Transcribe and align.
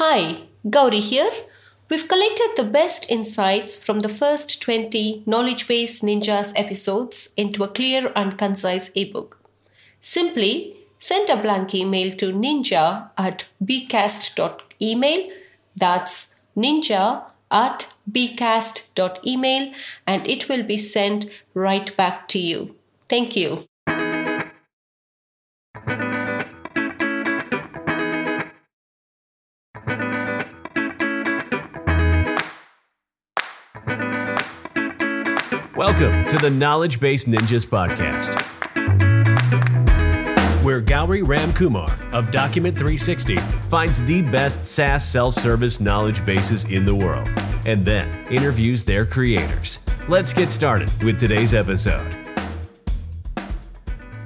Hi, 0.00 0.42
Gauri 0.70 1.00
here. 1.00 1.28
We've 1.90 2.06
collected 2.06 2.50
the 2.54 2.62
best 2.62 3.10
insights 3.10 3.76
from 3.76 3.98
the 3.98 4.08
first 4.08 4.62
20 4.62 5.24
Knowledge 5.26 5.66
Base 5.66 6.02
Ninjas 6.02 6.52
episodes 6.54 7.34
into 7.36 7.64
a 7.64 7.68
clear 7.68 8.12
and 8.14 8.38
concise 8.38 8.92
ebook. 8.94 9.40
Simply 10.00 10.76
send 11.00 11.28
a 11.30 11.36
blank 11.36 11.74
email 11.74 12.14
to 12.18 12.32
ninja 12.32 13.10
at 13.18 13.46
bcast.email. 13.60 15.30
That's 15.74 16.32
ninja 16.56 17.24
at 17.50 17.92
bcast.email 18.08 19.72
and 20.06 20.28
it 20.28 20.48
will 20.48 20.62
be 20.62 20.76
sent 20.76 21.26
right 21.54 21.96
back 21.96 22.28
to 22.28 22.38
you. 22.38 22.76
Thank 23.08 23.34
you. 23.34 23.64
Welcome 35.78 36.26
to 36.26 36.36
the 36.38 36.50
Knowledge 36.50 36.98
Base 36.98 37.26
Ninjas 37.26 37.64
podcast, 37.64 38.34
where 40.64 40.80
Gauri 40.80 41.22
Ramkumar 41.22 41.88
of 42.12 42.32
Document 42.32 42.76
360 42.76 43.36
finds 43.70 44.04
the 44.06 44.22
best 44.22 44.66
SaaS 44.66 45.06
self 45.06 45.34
service 45.34 45.78
knowledge 45.78 46.26
bases 46.26 46.64
in 46.64 46.84
the 46.84 46.96
world 46.96 47.28
and 47.64 47.86
then 47.86 48.26
interviews 48.26 48.82
their 48.84 49.06
creators. 49.06 49.78
Let's 50.08 50.32
get 50.32 50.50
started 50.50 50.90
with 51.00 51.20
today's 51.20 51.54
episode. 51.54 52.12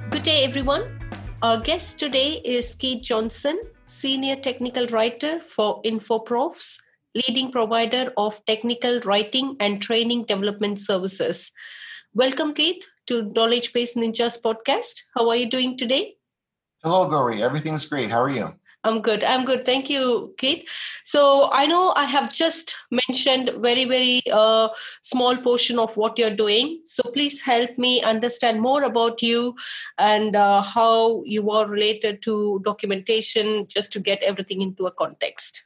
Good 0.09 0.23
day, 0.23 0.45
everyone. 0.45 0.99
Our 1.43 1.59
guest 1.59 1.99
today 1.99 2.41
is 2.43 2.73
Keith 2.73 3.03
Johnson, 3.03 3.61
Senior 3.85 4.37
Technical 4.37 4.87
Writer 4.87 5.39
for 5.39 5.83
InfoProfs 5.83 6.79
leading 7.15 7.51
provider 7.51 8.11
of 8.17 8.43
technical 8.45 8.99
writing 9.01 9.55
and 9.59 9.81
training 9.81 10.25
development 10.25 10.79
services. 10.79 11.51
Welcome, 12.13 12.53
Keith, 12.53 12.85
to 13.07 13.23
Knowledge 13.23 13.73
Based 13.73 13.95
Ninjas 13.95 14.41
podcast. 14.41 15.03
How 15.15 15.29
are 15.29 15.35
you 15.35 15.49
doing 15.49 15.77
today? 15.77 16.15
Hello, 16.83 17.07
Gauri. 17.07 17.41
Everything's 17.41 17.85
great. 17.85 18.09
How 18.09 18.21
are 18.21 18.29
you? 18.29 18.53
I'm 18.85 19.01
good. 19.01 19.23
I'm 19.23 19.45
good. 19.45 19.65
Thank 19.65 19.89
you, 19.89 20.33
Keith. 20.37 20.67
So 21.05 21.49
I 21.53 21.65
know 21.67 21.93
I 21.95 22.03
have 22.03 22.33
just 22.33 22.75
mentioned 22.91 23.51
very, 23.59 23.85
very 23.85 24.19
uh, 24.31 24.69
small 25.01 25.37
portion 25.37 25.79
of 25.79 25.95
what 25.95 26.19
you're 26.19 26.35
doing. 26.35 26.81
So 26.83 27.03
please 27.03 27.41
help 27.41 27.77
me 27.77 28.01
understand 28.01 28.59
more 28.59 28.83
about 28.83 29.21
you 29.21 29.55
and 29.97 30.35
uh, 30.35 30.61
how 30.61 31.23
you 31.25 31.49
are 31.51 31.65
related 31.65 32.21
to 32.23 32.61
documentation, 32.65 33.67
just 33.67 33.93
to 33.93 33.99
get 34.01 34.21
everything 34.21 34.61
into 34.61 34.85
a 34.85 34.91
context. 34.91 35.63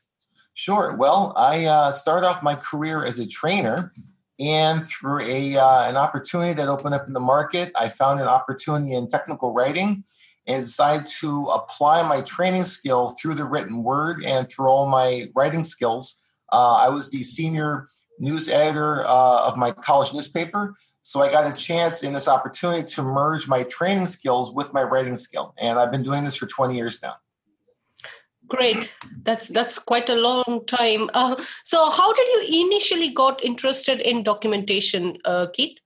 Sure. 0.57 0.95
Well, 0.95 1.33
I 1.35 1.65
uh, 1.65 1.91
started 1.91 2.25
off 2.25 2.41
my 2.41 2.55
career 2.55 3.05
as 3.05 3.19
a 3.19 3.27
trainer, 3.27 3.93
and 4.39 4.83
through 4.83 5.21
a 5.21 5.55
uh, 5.55 5.87
an 5.87 5.97
opportunity 5.97 6.53
that 6.53 6.67
opened 6.67 6.95
up 6.95 7.05
in 7.05 7.13
the 7.13 7.19
market, 7.19 7.71
I 7.75 7.89
found 7.89 8.19
an 8.19 8.25
opportunity 8.25 8.95
in 8.95 9.07
technical 9.07 9.53
writing, 9.53 10.03
and 10.47 10.63
decided 10.63 11.05
to 11.19 11.45
apply 11.53 12.01
my 12.09 12.21
training 12.21 12.63
skill 12.63 13.09
through 13.09 13.35
the 13.35 13.45
written 13.45 13.83
word 13.83 14.25
and 14.25 14.49
through 14.49 14.65
all 14.67 14.89
my 14.89 15.29
writing 15.35 15.63
skills. 15.63 16.23
Uh, 16.51 16.79
I 16.81 16.89
was 16.89 17.11
the 17.11 17.21
senior 17.21 17.87
news 18.17 18.49
editor 18.49 19.05
uh, 19.05 19.47
of 19.47 19.57
my 19.57 19.69
college 19.69 20.11
newspaper, 20.11 20.73
so 21.03 21.21
I 21.21 21.29
got 21.29 21.45
a 21.45 21.55
chance 21.55 22.01
in 22.01 22.13
this 22.13 22.27
opportunity 22.27 22.81
to 22.95 23.03
merge 23.03 23.47
my 23.47 23.61
training 23.61 24.07
skills 24.07 24.51
with 24.51 24.73
my 24.73 24.81
writing 24.81 25.17
skill, 25.17 25.53
and 25.59 25.77
I've 25.77 25.91
been 25.91 26.01
doing 26.01 26.23
this 26.23 26.35
for 26.35 26.47
20 26.47 26.75
years 26.75 26.99
now. 27.03 27.13
Great. 28.47 28.93
That's 29.23 29.49
that's 29.49 29.77
quite 29.77 30.09
a 30.09 30.15
long 30.15 30.63
time. 30.67 31.09
Uh, 31.13 31.35
so, 31.63 31.89
how 31.89 32.13
did 32.13 32.27
you 32.27 32.65
initially 32.65 33.09
got 33.09 33.43
interested 33.43 33.99
in 34.01 34.23
documentation, 34.23 35.17
uh, 35.25 35.47
Keith? 35.51 35.79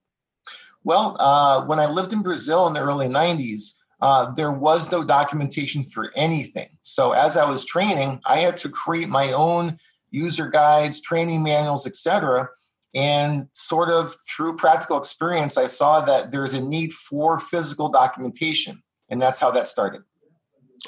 Well, 0.84 1.16
uh, 1.18 1.64
when 1.64 1.78
I 1.80 1.86
lived 1.86 2.12
in 2.12 2.22
Brazil 2.22 2.66
in 2.68 2.74
the 2.74 2.80
early 2.80 3.08
'90s, 3.08 3.78
uh, 4.00 4.30
there 4.32 4.52
was 4.52 4.92
no 4.92 5.02
documentation 5.02 5.82
for 5.82 6.12
anything. 6.14 6.68
So, 6.82 7.12
as 7.12 7.36
I 7.36 7.48
was 7.48 7.64
training, 7.64 8.20
I 8.26 8.38
had 8.38 8.56
to 8.58 8.68
create 8.68 9.08
my 9.08 9.32
own 9.32 9.78
user 10.10 10.48
guides, 10.48 11.00
training 11.00 11.42
manuals, 11.42 11.86
etc. 11.86 12.48
And 12.94 13.48
sort 13.52 13.88
of 13.88 14.14
through 14.28 14.56
practical 14.56 14.98
experience, 14.98 15.56
I 15.56 15.66
saw 15.66 16.00
that 16.02 16.30
there's 16.30 16.54
a 16.54 16.62
need 16.62 16.92
for 16.92 17.38
physical 17.38 17.88
documentation, 17.88 18.82
and 19.08 19.20
that's 19.20 19.40
how 19.40 19.50
that 19.52 19.66
started. 19.66 20.02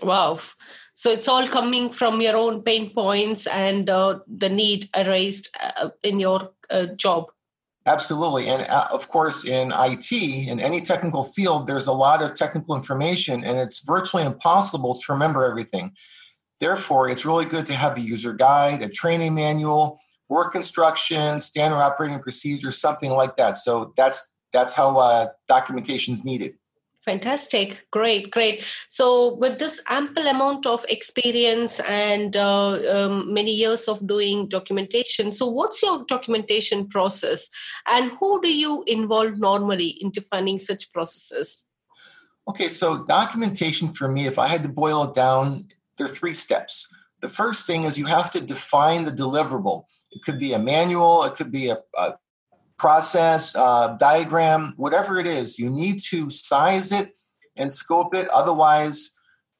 Wow. 0.02 0.38
So 0.94 1.10
it's 1.10 1.28
all 1.28 1.46
coming 1.48 1.90
from 1.90 2.20
your 2.20 2.36
own 2.36 2.62
pain 2.62 2.90
points 2.90 3.46
and 3.46 3.90
uh, 3.90 4.20
the 4.28 4.48
need 4.48 4.88
erased 4.96 5.56
uh, 5.60 5.90
in 6.02 6.20
your 6.20 6.50
uh, 6.70 6.86
job. 6.86 7.26
Absolutely. 7.86 8.48
And 8.48 8.62
uh, 8.62 8.88
of 8.90 9.08
course, 9.08 9.44
in 9.44 9.72
IT, 9.76 10.12
in 10.12 10.58
any 10.58 10.80
technical 10.80 11.24
field, 11.24 11.66
there's 11.66 11.86
a 11.86 11.92
lot 11.92 12.22
of 12.22 12.34
technical 12.34 12.76
information 12.76 13.44
and 13.44 13.58
it's 13.58 13.80
virtually 13.80 14.24
impossible 14.24 14.94
to 14.94 15.12
remember 15.12 15.44
everything. 15.44 15.92
Therefore, 16.60 17.08
it's 17.08 17.26
really 17.26 17.44
good 17.44 17.66
to 17.66 17.74
have 17.74 17.96
a 17.98 18.00
user 18.00 18.32
guide, 18.32 18.80
a 18.80 18.88
training 18.88 19.34
manual, 19.34 19.98
work 20.28 20.54
instructions, 20.54 21.44
standard 21.44 21.78
operating 21.78 22.20
procedures, 22.20 22.80
something 22.80 23.10
like 23.10 23.36
that. 23.36 23.56
So 23.56 23.92
that's 23.96 24.32
that's 24.52 24.72
how 24.72 24.96
uh, 24.96 25.26
documentation 25.48 26.14
is 26.14 26.24
needed. 26.24 26.54
Fantastic. 27.04 27.86
Great, 27.90 28.30
great. 28.30 28.64
So, 28.88 29.34
with 29.34 29.58
this 29.58 29.82
ample 29.88 30.26
amount 30.26 30.64
of 30.66 30.86
experience 30.88 31.78
and 31.80 32.34
uh, 32.34 32.78
um, 32.90 33.32
many 33.32 33.52
years 33.52 33.88
of 33.88 34.06
doing 34.06 34.48
documentation, 34.48 35.30
so 35.30 35.46
what's 35.46 35.82
your 35.82 36.04
documentation 36.06 36.88
process 36.88 37.50
and 37.86 38.10
who 38.12 38.40
do 38.40 38.56
you 38.56 38.84
involve 38.86 39.38
normally 39.38 39.88
in 40.00 40.12
defining 40.12 40.58
such 40.58 40.90
processes? 40.92 41.66
Okay, 42.48 42.68
so 42.68 43.04
documentation 43.04 43.88
for 43.88 44.08
me, 44.08 44.26
if 44.26 44.38
I 44.38 44.46
had 44.46 44.62
to 44.62 44.68
boil 44.70 45.04
it 45.04 45.14
down, 45.14 45.68
there 45.98 46.06
are 46.06 46.10
three 46.10 46.34
steps. 46.34 46.88
The 47.20 47.28
first 47.28 47.66
thing 47.66 47.84
is 47.84 47.98
you 47.98 48.06
have 48.06 48.30
to 48.30 48.40
define 48.40 49.04
the 49.04 49.10
deliverable. 49.10 49.84
It 50.10 50.22
could 50.22 50.38
be 50.38 50.54
a 50.54 50.58
manual, 50.58 51.24
it 51.24 51.34
could 51.36 51.50
be 51.50 51.68
a, 51.68 51.78
a 51.98 52.14
process, 52.78 53.54
uh, 53.56 53.96
diagram, 53.98 54.74
whatever 54.76 55.18
it 55.18 55.26
is, 55.26 55.58
you 55.58 55.70
need 55.70 56.00
to 56.10 56.30
size 56.30 56.92
it 56.92 57.14
and 57.56 57.70
scope 57.70 58.14
it. 58.14 58.28
Otherwise, 58.28 59.12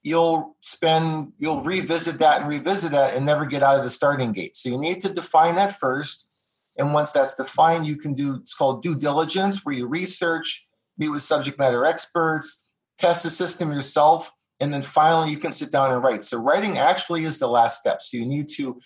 you'll 0.03 0.57
spend, 0.61 1.33
you'll 1.39 1.63
revisit 1.63 2.19
that 2.19 2.43
and 2.43 2.49
revisit 2.49 2.91
that 2.93 3.15
and 3.15 3.25
never 3.25 3.47
get 3.47 3.63
out 3.63 3.79
of 3.79 3.85
the 3.85 3.91
starting 3.91 4.33
gate. 4.33 4.57
So 4.57 4.69
you 4.69 4.79
need 4.79 5.01
to 5.01 5.09
define 5.09 5.57
that 5.57 5.79
first. 5.79 6.29
And 6.77 6.93
once 6.93 7.13
that's 7.13 7.35
defined, 7.35 7.87
you 7.87 7.97
can 7.97 8.15
do 8.15 8.35
it's 8.35 8.55
called 8.55 8.83
due 8.83 8.97
diligence, 8.97 9.65
where 9.65 9.75
you 9.75 9.87
research, 9.87 10.67
meet 10.99 11.09
with 11.09 11.23
subject 11.23 11.59
matter 11.59 11.85
experts, 11.85 12.67
test 12.99 13.23
the 13.23 13.31
system 13.31 13.73
yourself, 13.73 14.31
and 14.61 14.75
then 14.75 14.83
finally 14.83 15.31
you 15.31 15.39
can 15.39 15.53
sit 15.53 15.73
down 15.73 15.93
and 15.93 16.03
write. 16.03 16.23
So 16.23 16.39
writing 16.39 16.79
actually 16.79 17.25
is 17.25 17.39
the 17.39 17.49
last 17.49 17.79
step. 17.79 18.03
So 18.03 18.17
you 18.17 18.27
need 18.27 18.49
to 18.57 18.79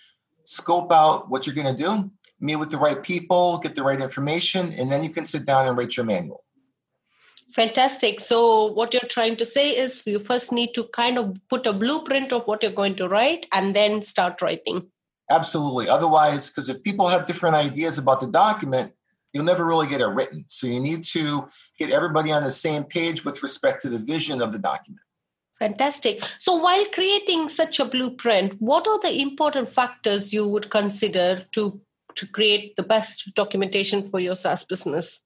scope 0.43 0.91
out 0.91 1.29
what 1.29 1.45
you're 1.45 1.55
going 1.55 1.75
to 1.75 1.83
do, 1.83 2.11
meet 2.39 2.55
with 2.55 2.71
the 2.71 2.77
right 2.77 3.01
people, 3.01 3.57
get 3.59 3.75
the 3.75 3.83
right 3.83 4.01
information, 4.01 4.73
and 4.73 4.91
then 4.91 5.03
you 5.03 5.09
can 5.09 5.25
sit 5.25 5.45
down 5.45 5.67
and 5.67 5.77
write 5.77 5.97
your 5.97 6.05
manual. 6.05 6.43
Fantastic. 7.51 8.19
So, 8.19 8.67
what 8.67 8.93
you're 8.93 9.09
trying 9.09 9.35
to 9.37 9.45
say 9.45 9.75
is 9.75 10.05
you 10.05 10.19
first 10.19 10.51
need 10.51 10.73
to 10.75 10.83
kind 10.85 11.17
of 11.17 11.37
put 11.49 11.65
a 11.65 11.73
blueprint 11.73 12.31
of 12.31 12.43
what 12.45 12.61
you're 12.61 12.71
going 12.71 12.95
to 12.97 13.07
write 13.07 13.47
and 13.51 13.75
then 13.75 14.01
start 14.01 14.41
writing. 14.41 14.87
Absolutely. 15.31 15.89
Otherwise, 15.89 16.49
because 16.49 16.69
if 16.69 16.83
people 16.83 17.07
have 17.07 17.25
different 17.25 17.55
ideas 17.55 17.97
about 17.97 18.19
the 18.19 18.27
document, 18.27 18.93
you'll 19.33 19.45
never 19.45 19.65
really 19.65 19.87
get 19.87 20.01
it 20.01 20.07
written. 20.07 20.45
So, 20.47 20.67
you 20.67 20.79
need 20.79 21.03
to 21.05 21.47
get 21.79 21.89
everybody 21.89 22.31
on 22.31 22.43
the 22.43 22.51
same 22.51 22.83
page 22.83 23.25
with 23.25 23.41
respect 23.41 23.81
to 23.81 23.89
the 23.89 23.99
vision 23.99 24.41
of 24.41 24.51
the 24.51 24.59
document. 24.59 25.01
Fantastic. 25.57 26.21
So, 26.37 26.55
while 26.55 26.85
creating 26.93 27.49
such 27.49 27.79
a 27.79 27.85
blueprint, 27.85 28.61
what 28.61 28.87
are 28.87 28.99
the 28.99 29.19
important 29.19 29.69
factors 29.69 30.31
you 30.31 30.47
would 30.47 30.69
consider 30.69 31.45
to 31.53 31.81
to 32.19 32.27
create 32.27 32.75
the 32.75 32.83
best 32.83 33.33
documentation 33.33 34.03
for 34.03 34.19
your 34.19 34.35
SaaS 34.35 34.65
business? 34.65 35.23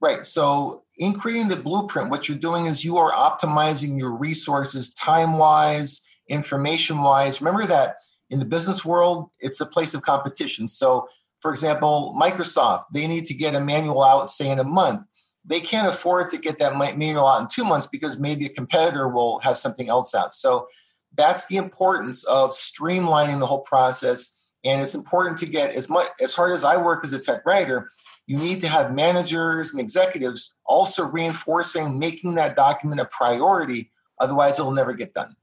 Right. 0.00 0.26
So, 0.26 0.82
in 0.98 1.14
creating 1.14 1.48
the 1.48 1.56
blueprint, 1.56 2.10
what 2.10 2.28
you're 2.28 2.36
doing 2.36 2.66
is 2.66 2.84
you 2.84 2.98
are 2.98 3.12
optimizing 3.12 3.98
your 3.98 4.14
resources 4.14 4.92
time 4.92 5.38
wise, 5.38 6.04
information 6.28 7.02
wise. 7.02 7.40
Remember 7.40 7.66
that 7.66 7.96
in 8.28 8.38
the 8.38 8.44
business 8.44 8.84
world, 8.84 9.30
it's 9.40 9.60
a 9.60 9.66
place 9.66 9.94
of 9.94 10.02
competition. 10.02 10.68
So, 10.68 11.08
for 11.40 11.50
example, 11.50 12.14
Microsoft, 12.20 12.84
they 12.92 13.06
need 13.06 13.24
to 13.26 13.34
get 13.34 13.54
a 13.54 13.60
manual 13.60 14.04
out, 14.04 14.28
say, 14.28 14.50
in 14.50 14.58
a 14.58 14.64
month. 14.64 15.06
They 15.44 15.60
can't 15.60 15.88
afford 15.88 16.30
to 16.30 16.38
get 16.38 16.58
that 16.58 16.76
manual 16.76 17.26
out 17.26 17.40
in 17.42 17.48
two 17.48 17.64
months 17.64 17.86
because 17.86 18.18
maybe 18.18 18.46
a 18.46 18.50
competitor 18.50 19.08
will 19.08 19.38
have 19.40 19.56
something 19.56 19.88
else 19.88 20.14
out. 20.14 20.34
So, 20.34 20.66
that's 21.14 21.46
the 21.46 21.56
importance 21.56 22.24
of 22.24 22.50
streamlining 22.50 23.38
the 23.38 23.46
whole 23.46 23.60
process 23.60 24.38
and 24.64 24.80
it's 24.80 24.94
important 24.94 25.38
to 25.38 25.46
get 25.46 25.74
as 25.74 25.88
much 25.88 26.08
as 26.20 26.34
hard 26.34 26.52
as 26.52 26.64
I 26.64 26.76
work 26.76 27.04
as 27.04 27.12
a 27.12 27.18
tech 27.18 27.44
writer, 27.44 27.90
you 28.26 28.38
need 28.38 28.60
to 28.60 28.68
have 28.68 28.94
managers 28.94 29.72
and 29.72 29.80
executives 29.80 30.56
also 30.64 31.04
reinforcing 31.04 31.98
making 31.98 32.34
that 32.36 32.56
document 32.56 33.00
a 33.00 33.04
priority. 33.06 33.90
Otherwise, 34.20 34.58
it'll 34.58 34.72
never 34.72 34.92
get 34.92 35.14
done. 35.14 35.34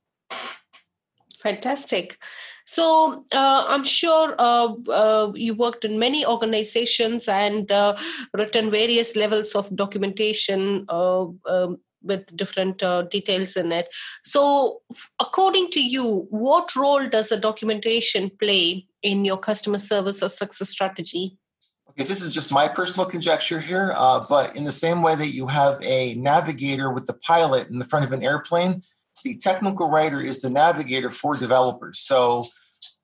Fantastic. 1.35 2.17
So 2.65 3.25
uh, 3.33 3.65
I'm 3.67 3.83
sure 3.83 4.35
uh, 4.37 4.73
uh, 4.89 5.31
you 5.33 5.55
worked 5.55 5.85
in 5.85 5.97
many 5.97 6.25
organizations 6.25 7.27
and 7.27 7.71
uh, 7.71 7.95
written 8.33 8.69
various 8.69 9.15
levels 9.15 9.55
of 9.55 9.75
documentation 9.75 10.85
uh, 10.87 11.25
um, 11.47 11.79
with 12.03 12.35
different 12.35 12.83
uh, 12.83 13.03
details 13.03 13.57
in 13.57 13.71
it. 13.71 13.89
So, 14.23 14.81
according 15.19 15.71
to 15.71 15.81
you, 15.83 16.27
what 16.29 16.75
role 16.75 17.07
does 17.07 17.31
a 17.31 17.39
documentation 17.39 18.29
play 18.39 18.85
in 19.03 19.25
your 19.25 19.37
customer 19.37 19.77
service 19.77 20.21
or 20.21 20.29
success 20.29 20.69
strategy? 20.69 21.37
Okay, 21.89 22.03
this 22.03 22.21
is 22.21 22.33
just 22.33 22.51
my 22.51 22.67
personal 22.67 23.05
conjecture 23.05 23.59
here, 23.59 23.93
uh, 23.95 24.23
but 24.29 24.55
in 24.55 24.63
the 24.63 24.71
same 24.71 25.01
way 25.01 25.15
that 25.15 25.33
you 25.33 25.47
have 25.47 25.81
a 25.81 26.13
navigator 26.15 26.91
with 26.91 27.07
the 27.07 27.13
pilot 27.13 27.67
in 27.69 27.79
the 27.79 27.85
front 27.85 28.05
of 28.05 28.11
an 28.11 28.23
airplane, 28.23 28.83
the 29.23 29.37
technical 29.37 29.89
writer 29.89 30.21
is 30.21 30.41
the 30.41 30.49
navigator 30.49 31.09
for 31.09 31.35
developers. 31.35 31.99
So, 31.99 32.45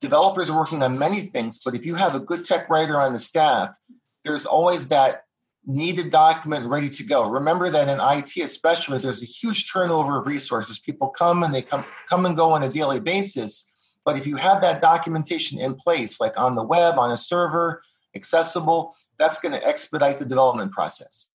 developers 0.02 0.50
are 0.50 0.58
working 0.58 0.84
on 0.84 1.00
many 1.00 1.22
things, 1.22 1.60
but 1.64 1.76
if 1.76 1.86
you 1.86 1.96
have 1.96 2.16
a 2.16 2.20
good 2.20 2.46
tech 2.46 2.70
writer 2.70 2.98
on 2.98 3.14
the 3.14 3.20
staff, 3.20 3.76
there's 4.24 4.46
always 4.46 4.88
that 4.90 5.24
needed 5.66 6.12
document 6.12 6.68
ready 6.68 6.90
to 6.90 7.04
go. 7.04 7.30
Remember 7.30 7.70
that 7.70 7.90
in 7.90 8.00
IT, 8.00 8.38
especially, 8.38 9.00
there's 9.00 9.24
a 9.24 9.26
huge 9.26 9.72
turnover 9.72 10.20
of 10.20 10.28
resources. 10.28 10.80
People 10.80 11.10
come 11.10 11.44
and 11.44 11.54
they 11.54 11.62
come 11.62 11.84
come 12.10 12.26
and 12.26 12.38
go 12.38 12.52
on 12.52 12.64
a 12.64 12.70
daily 12.70 13.00
basis. 13.00 13.75
But 14.06 14.18
if 14.18 14.28
you 14.28 14.36
have 14.36 14.62
that 14.62 14.80
documentation 14.80 15.60
in 15.60 15.75
place, 15.75 16.22
like 16.22 16.40
on 16.40 16.56
the 16.56 16.63
web, 16.63 17.00
on 17.00 17.12
a 17.12 17.18
server, 17.18 17.81
accessible, 18.16 18.96
that's 19.18 19.40
going 19.40 19.54
to 19.54 19.66
expedite 19.66 20.19
the 20.19 20.25
development 20.25 20.72
process. 20.72 21.31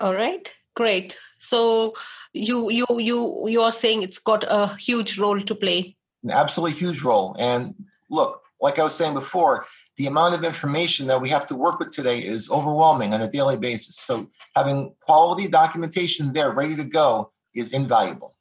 All 0.00 0.14
right, 0.14 0.52
great. 0.74 1.18
So 1.38 1.94
you 2.32 2.70
you 2.70 2.86
you 2.98 3.48
you 3.48 3.60
are 3.60 3.72
saying 3.72 4.02
it's 4.02 4.18
got 4.18 4.44
a 4.48 4.74
huge 4.76 5.18
role 5.18 5.40
to 5.40 5.54
play. 5.54 5.96
An 6.24 6.30
absolutely 6.30 6.76
huge 6.76 7.02
role. 7.02 7.36
And 7.38 7.74
look, 8.10 8.42
like 8.60 8.78
I 8.78 8.84
was 8.84 8.94
saying 8.94 9.14
before, 9.14 9.66
the 9.96 10.06
amount 10.06 10.34
of 10.34 10.44
information 10.44 11.06
that 11.06 11.20
we 11.20 11.30
have 11.30 11.46
to 11.46 11.54
work 11.54 11.78
with 11.78 11.90
today 11.90 12.18
is 12.18 12.50
overwhelming 12.50 13.14
on 13.14 13.22
a 13.22 13.30
daily 13.30 13.56
basis. 13.56 13.96
So 13.96 14.28
having 14.54 14.94
quality 15.00 15.48
documentation 15.48 16.32
there 16.32 16.52
ready 16.52 16.76
to 16.76 16.84
go 16.84 17.32
is 17.54 17.72
invaluable. 17.72 18.36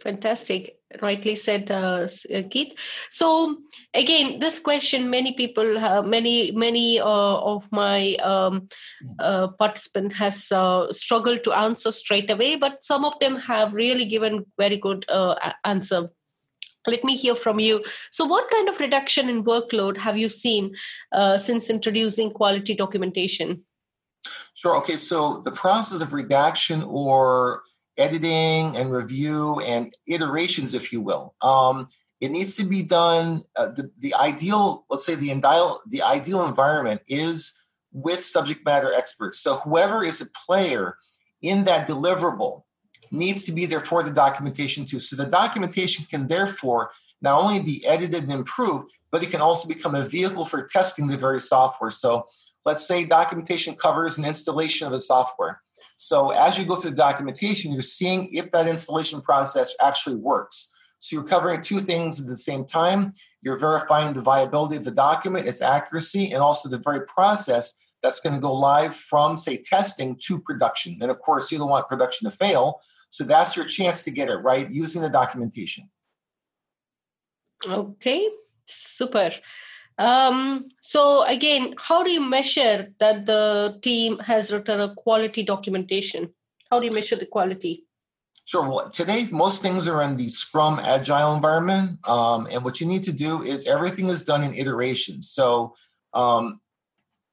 Fantastic. 0.00 0.77
Rightly 1.02 1.36
said, 1.36 1.70
uh, 1.70 2.08
uh 2.34 2.42
Keith. 2.50 2.72
So 3.10 3.58
again, 3.92 4.38
this 4.38 4.58
question, 4.58 5.10
many 5.10 5.32
people, 5.32 5.78
have, 5.78 6.06
many, 6.06 6.50
many 6.52 6.98
uh, 6.98 7.04
of 7.04 7.70
my 7.70 8.14
um, 8.16 8.68
uh, 9.18 9.48
participant 9.48 10.14
has 10.14 10.50
uh, 10.50 10.90
struggled 10.90 11.44
to 11.44 11.52
answer 11.52 11.92
straight 11.92 12.30
away, 12.30 12.56
but 12.56 12.82
some 12.82 13.04
of 13.04 13.18
them 13.18 13.36
have 13.36 13.74
really 13.74 14.06
given 14.06 14.46
very 14.58 14.78
good 14.78 15.04
uh, 15.10 15.34
answer 15.64 16.10
let 16.86 17.04
me 17.04 17.16
hear 17.16 17.34
from 17.34 17.60
you. 17.60 17.82
So, 18.10 18.24
what 18.24 18.50
kind 18.50 18.68
of 18.68 18.80
reduction 18.80 19.28
in 19.28 19.44
workload 19.44 19.98
have 19.98 20.16
you 20.16 20.28
seen 20.28 20.74
uh, 21.12 21.38
since 21.38 21.70
introducing 21.70 22.30
quality 22.30 22.74
documentation? 22.74 23.64
Sure. 24.54 24.76
Okay. 24.76 24.96
So, 24.96 25.40
the 25.44 25.52
process 25.52 26.00
of 26.00 26.12
redaction 26.12 26.82
or 26.82 27.62
editing 27.98 28.76
and 28.76 28.90
review 28.90 29.60
and 29.60 29.92
iterations, 30.06 30.72
if 30.74 30.92
you 30.92 31.00
will, 31.00 31.34
um, 31.42 31.88
it 32.20 32.30
needs 32.30 32.54
to 32.56 32.64
be 32.64 32.82
done. 32.82 33.42
Uh, 33.56 33.66
the, 33.66 33.90
the 33.98 34.14
ideal, 34.14 34.86
let's 34.88 35.04
say, 35.04 35.14
the 35.14 35.30
ideal, 35.30 35.80
the 35.86 36.02
ideal 36.02 36.46
environment 36.46 37.00
is 37.08 37.60
with 37.92 38.20
subject 38.20 38.64
matter 38.64 38.92
experts. 38.94 39.38
So, 39.38 39.56
whoever 39.56 40.02
is 40.04 40.20
a 40.20 40.26
player 40.46 40.96
in 41.42 41.64
that 41.64 41.88
deliverable 41.88 42.62
needs 43.10 43.44
to 43.44 43.52
be 43.52 43.66
there 43.66 43.80
for 43.80 44.02
the 44.02 44.10
documentation 44.10 44.84
too. 44.84 45.00
So 45.00 45.16
the 45.16 45.26
documentation 45.26 46.04
can 46.10 46.26
therefore 46.26 46.90
not 47.20 47.40
only 47.40 47.60
be 47.60 47.84
edited 47.86 48.24
and 48.24 48.32
improved, 48.32 48.92
but 49.10 49.22
it 49.22 49.30
can 49.30 49.40
also 49.40 49.68
become 49.68 49.94
a 49.94 50.02
vehicle 50.02 50.44
for 50.44 50.66
testing 50.66 51.06
the 51.06 51.16
very 51.16 51.40
software. 51.40 51.90
So 51.90 52.26
let's 52.64 52.86
say 52.86 53.04
documentation 53.04 53.74
covers 53.74 54.18
an 54.18 54.24
installation 54.24 54.86
of 54.86 54.92
a 54.92 54.98
software. 54.98 55.62
So 56.00 56.30
as 56.30 56.56
you 56.56 56.64
go 56.64 56.76
through 56.76 56.92
the 56.92 56.96
documentation, 56.96 57.72
you're 57.72 57.80
seeing 57.80 58.32
if 58.32 58.52
that 58.52 58.68
installation 58.68 59.20
process 59.20 59.74
actually 59.82 60.14
works. 60.14 60.70
So 61.00 61.16
you're 61.16 61.24
covering 61.24 61.60
two 61.60 61.80
things 61.80 62.20
at 62.20 62.28
the 62.28 62.36
same 62.36 62.66
time. 62.66 63.14
You're 63.42 63.58
verifying 63.58 64.12
the 64.12 64.20
viability 64.20 64.76
of 64.76 64.84
the 64.84 64.92
document, 64.92 65.48
its 65.48 65.60
accuracy, 65.60 66.30
and 66.30 66.40
also 66.40 66.68
the 66.68 66.78
very 66.78 67.04
process 67.06 67.74
that's 68.00 68.20
going 68.20 68.36
to 68.36 68.40
go 68.40 68.54
live 68.54 68.94
from, 68.94 69.34
say, 69.34 69.56
testing 69.56 70.16
to 70.26 70.40
production. 70.40 70.98
And 71.00 71.10
of 71.10 71.18
course, 71.18 71.50
you 71.50 71.58
don't 71.58 71.68
want 71.68 71.88
production 71.88 72.30
to 72.30 72.36
fail. 72.36 72.80
So 73.10 73.24
that's 73.24 73.56
your 73.56 73.64
chance 73.64 74.04
to 74.04 74.12
get 74.12 74.28
it 74.28 74.36
right 74.36 74.70
using 74.70 75.02
the 75.02 75.10
documentation. 75.10 75.90
Okay, 77.68 78.28
super. 78.66 79.32
Um, 79.98 80.70
so 80.80 81.24
again, 81.26 81.74
how 81.78 82.04
do 82.04 82.10
you 82.10 82.20
measure 82.20 82.92
that 83.00 83.26
the 83.26 83.78
team 83.82 84.18
has 84.20 84.52
written 84.52 84.80
a 84.80 84.94
quality 84.94 85.42
documentation? 85.42 86.32
How 86.70 86.78
do 86.78 86.86
you 86.86 86.92
measure 86.92 87.16
the 87.16 87.26
quality? 87.26 87.84
Sure. 88.44 88.66
Well, 88.66 88.90
today 88.90 89.28
most 89.30 89.60
things 89.60 89.86
are 89.88 90.00
in 90.00 90.16
the 90.16 90.28
Scrum 90.28 90.78
Agile 90.78 91.34
environment, 91.34 91.98
um, 92.08 92.48
and 92.50 92.64
what 92.64 92.80
you 92.80 92.86
need 92.86 93.02
to 93.02 93.12
do 93.12 93.42
is 93.42 93.66
everything 93.66 94.08
is 94.08 94.22
done 94.22 94.42
in 94.42 94.54
iterations. 94.54 95.28
So 95.28 95.74
um, 96.14 96.60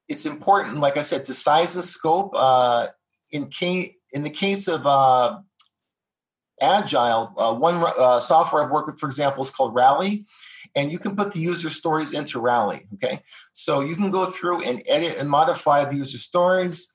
it's 0.08 0.26
important, 0.26 0.78
like 0.78 0.98
I 0.98 1.02
said, 1.02 1.24
to 1.24 1.32
size 1.32 1.74
the 1.74 1.82
scope. 1.82 2.32
Uh, 2.34 2.88
in 3.30 3.48
case 3.48 3.92
in 4.12 4.24
the 4.24 4.30
case 4.30 4.68
of 4.68 4.86
uh, 4.86 5.38
Agile, 6.60 7.32
uh, 7.38 7.54
one 7.54 7.76
uh, 7.98 8.20
software 8.20 8.64
I've 8.64 8.70
worked 8.70 8.88
with, 8.88 9.00
for 9.00 9.06
example, 9.06 9.42
is 9.42 9.50
called 9.50 9.74
Rally, 9.74 10.26
and 10.76 10.92
you 10.92 10.98
can 10.98 11.16
put 11.16 11.32
the 11.32 11.40
user 11.40 11.70
stories 11.70 12.12
into 12.12 12.38
Rally. 12.38 12.86
Okay, 12.94 13.20
so 13.52 13.80
you 13.80 13.96
can 13.96 14.10
go 14.10 14.26
through 14.26 14.62
and 14.62 14.82
edit 14.86 15.16
and 15.18 15.28
modify 15.28 15.84
the 15.84 15.96
user 15.96 16.18
stories. 16.18 16.94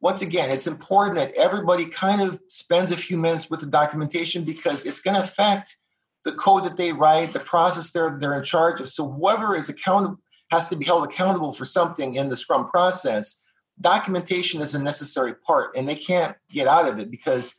Once 0.00 0.22
again, 0.22 0.50
it's 0.50 0.66
important 0.66 1.16
that 1.16 1.32
everybody 1.34 1.84
kind 1.84 2.22
of 2.22 2.40
spends 2.48 2.90
a 2.90 2.96
few 2.96 3.18
minutes 3.18 3.50
with 3.50 3.60
the 3.60 3.66
documentation 3.66 4.44
because 4.44 4.86
it's 4.86 5.00
going 5.00 5.14
to 5.14 5.20
affect 5.20 5.76
the 6.24 6.32
code 6.32 6.64
that 6.64 6.76
they 6.76 6.92
write, 6.92 7.32
the 7.32 7.40
process 7.40 7.90
they're 7.90 8.18
they're 8.18 8.36
in 8.36 8.42
charge 8.42 8.80
of. 8.80 8.88
So 8.88 9.08
whoever 9.08 9.54
is 9.54 9.68
accountable 9.68 10.18
has 10.50 10.68
to 10.70 10.76
be 10.76 10.86
held 10.86 11.04
accountable 11.04 11.52
for 11.52 11.64
something 11.64 12.14
in 12.14 12.28
the 12.28 12.36
Scrum 12.36 12.66
process. 12.66 13.42
Documentation 13.80 14.60
is 14.60 14.74
a 14.74 14.82
necessary 14.82 15.34
part, 15.34 15.76
and 15.76 15.88
they 15.88 15.94
can't 15.94 16.36
get 16.50 16.66
out 16.66 16.88
of 16.88 16.98
it 16.98 17.10
because 17.10 17.54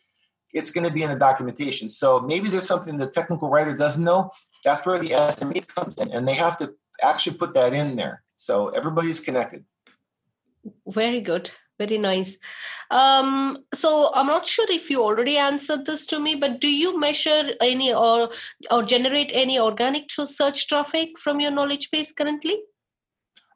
it's 0.51 0.71
going 0.71 0.85
to 0.87 0.91
be 0.91 1.03
in 1.03 1.09
the 1.09 1.15
documentation. 1.15 1.87
So 1.87 2.19
maybe 2.19 2.49
there's 2.49 2.67
something 2.67 2.97
the 2.97 3.07
technical 3.07 3.49
writer 3.49 3.75
doesn't 3.75 4.03
know. 4.03 4.31
That's 4.63 4.85
where 4.85 4.99
the 4.99 5.09
SME 5.09 5.67
comes 5.67 5.97
in, 5.97 6.11
and 6.11 6.27
they 6.27 6.33
have 6.33 6.57
to 6.57 6.73
actually 7.01 7.37
put 7.37 7.53
that 7.53 7.73
in 7.73 7.95
there. 7.95 8.23
So 8.35 8.69
everybody's 8.69 9.19
connected. 9.19 9.65
Very 10.87 11.21
good. 11.21 11.51
Very 11.77 11.97
nice. 11.97 12.37
Um, 12.91 13.57
so 13.73 14.11
I'm 14.13 14.27
not 14.27 14.45
sure 14.45 14.65
if 14.69 14.89
you 14.89 15.01
already 15.01 15.37
answered 15.37 15.85
this 15.85 16.05
to 16.07 16.19
me, 16.19 16.35
but 16.35 16.59
do 16.59 16.67
you 16.67 16.99
measure 16.99 17.43
any 17.61 17.93
or 17.93 18.29
or 18.69 18.83
generate 18.83 19.31
any 19.33 19.57
organic 19.57 20.11
search 20.11 20.67
traffic 20.67 21.17
from 21.17 21.39
your 21.39 21.51
knowledge 21.51 21.89
base 21.89 22.11
currently? 22.11 22.57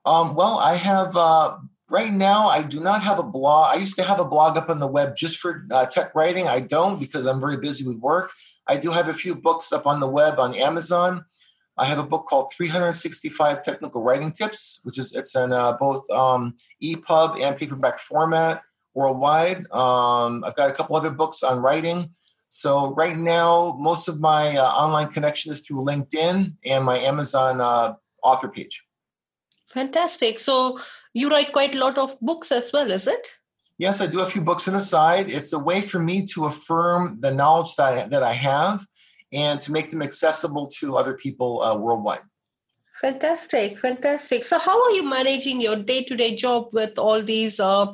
Um, 0.05 0.35
well, 0.35 0.57
I 0.59 0.75
have 0.75 1.17
uh, 1.17 1.57
right 1.89 2.13
now 2.13 2.47
i 2.47 2.61
do 2.61 2.79
not 2.79 3.03
have 3.03 3.19
a 3.19 3.23
blog 3.23 3.75
i 3.75 3.77
used 3.77 3.95
to 3.95 4.03
have 4.03 4.19
a 4.19 4.25
blog 4.25 4.57
up 4.57 4.69
on 4.69 4.79
the 4.79 4.87
web 4.87 5.15
just 5.15 5.37
for 5.37 5.65
uh, 5.71 5.85
tech 5.85 6.15
writing 6.15 6.47
i 6.47 6.59
don't 6.59 6.99
because 6.99 7.27
i'm 7.27 7.39
very 7.39 7.57
busy 7.57 7.87
with 7.87 7.97
work 7.97 8.31
i 8.67 8.77
do 8.77 8.91
have 8.91 9.09
a 9.09 9.13
few 9.13 9.35
books 9.35 9.71
up 9.71 9.85
on 9.87 9.99
the 9.99 10.07
web 10.07 10.39
on 10.39 10.55
amazon. 10.55 11.25
I 11.75 11.85
have 11.85 11.97
a 11.97 12.03
book 12.03 12.27
called 12.27 12.53
365 12.55 13.63
technical 13.63 14.03
writing 14.03 14.31
tips 14.31 14.79
which 14.83 14.97
is 14.97 15.13
it's 15.13 15.35
in 15.35 15.51
uh, 15.51 15.73
both 15.73 16.09
um, 16.11 16.55
epub 16.81 17.41
and 17.41 17.57
paperback 17.57 17.99
format 17.99 18.61
worldwide. 18.93 19.65
Um, 19.71 20.43
i've 20.43 20.55
got 20.55 20.69
a 20.69 20.73
couple 20.73 20.95
other 20.95 21.11
books 21.11 21.43
on 21.43 21.59
writing. 21.59 22.11
So 22.49 22.93
right 22.93 23.17
now 23.17 23.75
most 23.79 24.07
of 24.07 24.19
my 24.19 24.55
uh, 24.55 24.63
online 24.63 25.09
connection 25.09 25.51
is 25.51 25.61
through 25.61 25.83
linkedin 25.83 26.53
and 26.63 26.85
my 26.85 26.99
amazon 26.99 27.59
uh, 27.59 27.95
author 28.23 28.47
page. 28.47 28.83
Fantastic. 29.67 30.39
So 30.39 30.79
you 31.13 31.29
write 31.29 31.51
quite 31.51 31.75
a 31.75 31.79
lot 31.79 31.97
of 31.97 32.19
books 32.21 32.51
as 32.51 32.71
well, 32.71 32.91
is 32.91 33.07
it? 33.07 33.39
Yes, 33.77 34.01
I 34.01 34.07
do 34.07 34.21
a 34.21 34.25
few 34.25 34.41
books 34.41 34.67
on 34.67 34.75
the 34.75 34.81
side. 34.81 35.29
It's 35.29 35.53
a 35.53 35.59
way 35.59 35.81
for 35.81 35.99
me 35.99 36.25
to 36.33 36.45
affirm 36.45 37.17
the 37.19 37.33
knowledge 37.33 37.75
that 37.75 37.93
I, 37.93 38.07
that 38.07 38.23
I 38.23 38.33
have 38.33 38.85
and 39.31 39.59
to 39.61 39.71
make 39.71 39.89
them 39.89 40.01
accessible 40.01 40.67
to 40.79 40.95
other 40.95 41.15
people 41.15 41.61
uh, 41.63 41.75
worldwide. 41.75 42.21
Fantastic, 43.01 43.79
fantastic. 43.79 44.43
So, 44.43 44.59
how 44.59 44.81
are 44.83 44.91
you 44.91 45.03
managing 45.03 45.59
your 45.59 45.75
day 45.75 46.03
to 46.03 46.15
day 46.15 46.35
job 46.35 46.69
with 46.73 46.99
all 46.99 47.23
these 47.23 47.59
uh, 47.59 47.93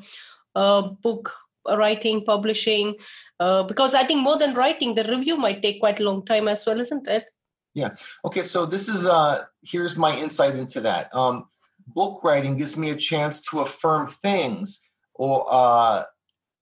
uh, 0.56 0.82
book 0.82 1.34
writing, 1.66 2.26
publishing? 2.26 2.96
Uh, 3.40 3.64
because 3.64 3.96
I 3.96 4.04
think 4.04 4.22
more 4.22 4.38
than 4.38 4.54
writing, 4.54 4.96
the 4.96 5.06
review 5.06 5.38
might 5.38 5.64
take 5.64 5.80
quite 5.80 6.02
a 6.02 6.04
long 6.04 6.26
time 6.26 6.50
as 6.50 6.66
well, 6.66 6.82
isn't 6.82 7.08
it? 7.08 7.26
Yeah. 7.74 7.96
Okay. 8.26 8.42
So 8.42 8.66
this 8.66 8.90
is 8.90 9.06
uh 9.06 9.44
here's 9.64 9.96
my 9.96 10.18
insight 10.18 10.56
into 10.56 10.82
that. 10.82 11.14
Um, 11.16 11.46
book 11.88 12.22
writing 12.24 12.58
gives 12.58 12.76
me 12.76 12.90
a 12.90 12.96
chance 12.96 13.40
to 13.50 13.62
affirm 13.62 14.06
things 14.08 14.89
or 15.20 15.46
uh, 15.50 16.04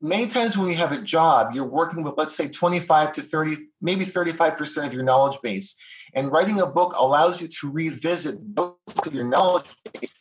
many 0.01 0.25
times 0.25 0.57
when 0.57 0.67
you 0.67 0.75
have 0.77 0.91
a 0.91 0.99
job, 0.99 1.53
you're 1.53 1.63
working 1.63 2.01
with, 2.01 2.15
let's 2.17 2.35
say, 2.35 2.49
25 2.49 3.11
to 3.11 3.21
30, 3.21 3.55
maybe 3.81 4.03
35% 4.03 4.87
of 4.87 4.93
your 4.95 5.03
knowledge 5.03 5.37
base. 5.43 5.77
And 6.15 6.31
writing 6.31 6.59
a 6.59 6.65
book 6.65 6.95
allows 6.97 7.39
you 7.39 7.47
to 7.47 7.71
revisit 7.71 8.39
those 8.55 8.73
of 9.05 9.13
your 9.13 9.25
knowledge 9.25 9.75
base. 9.93 10.11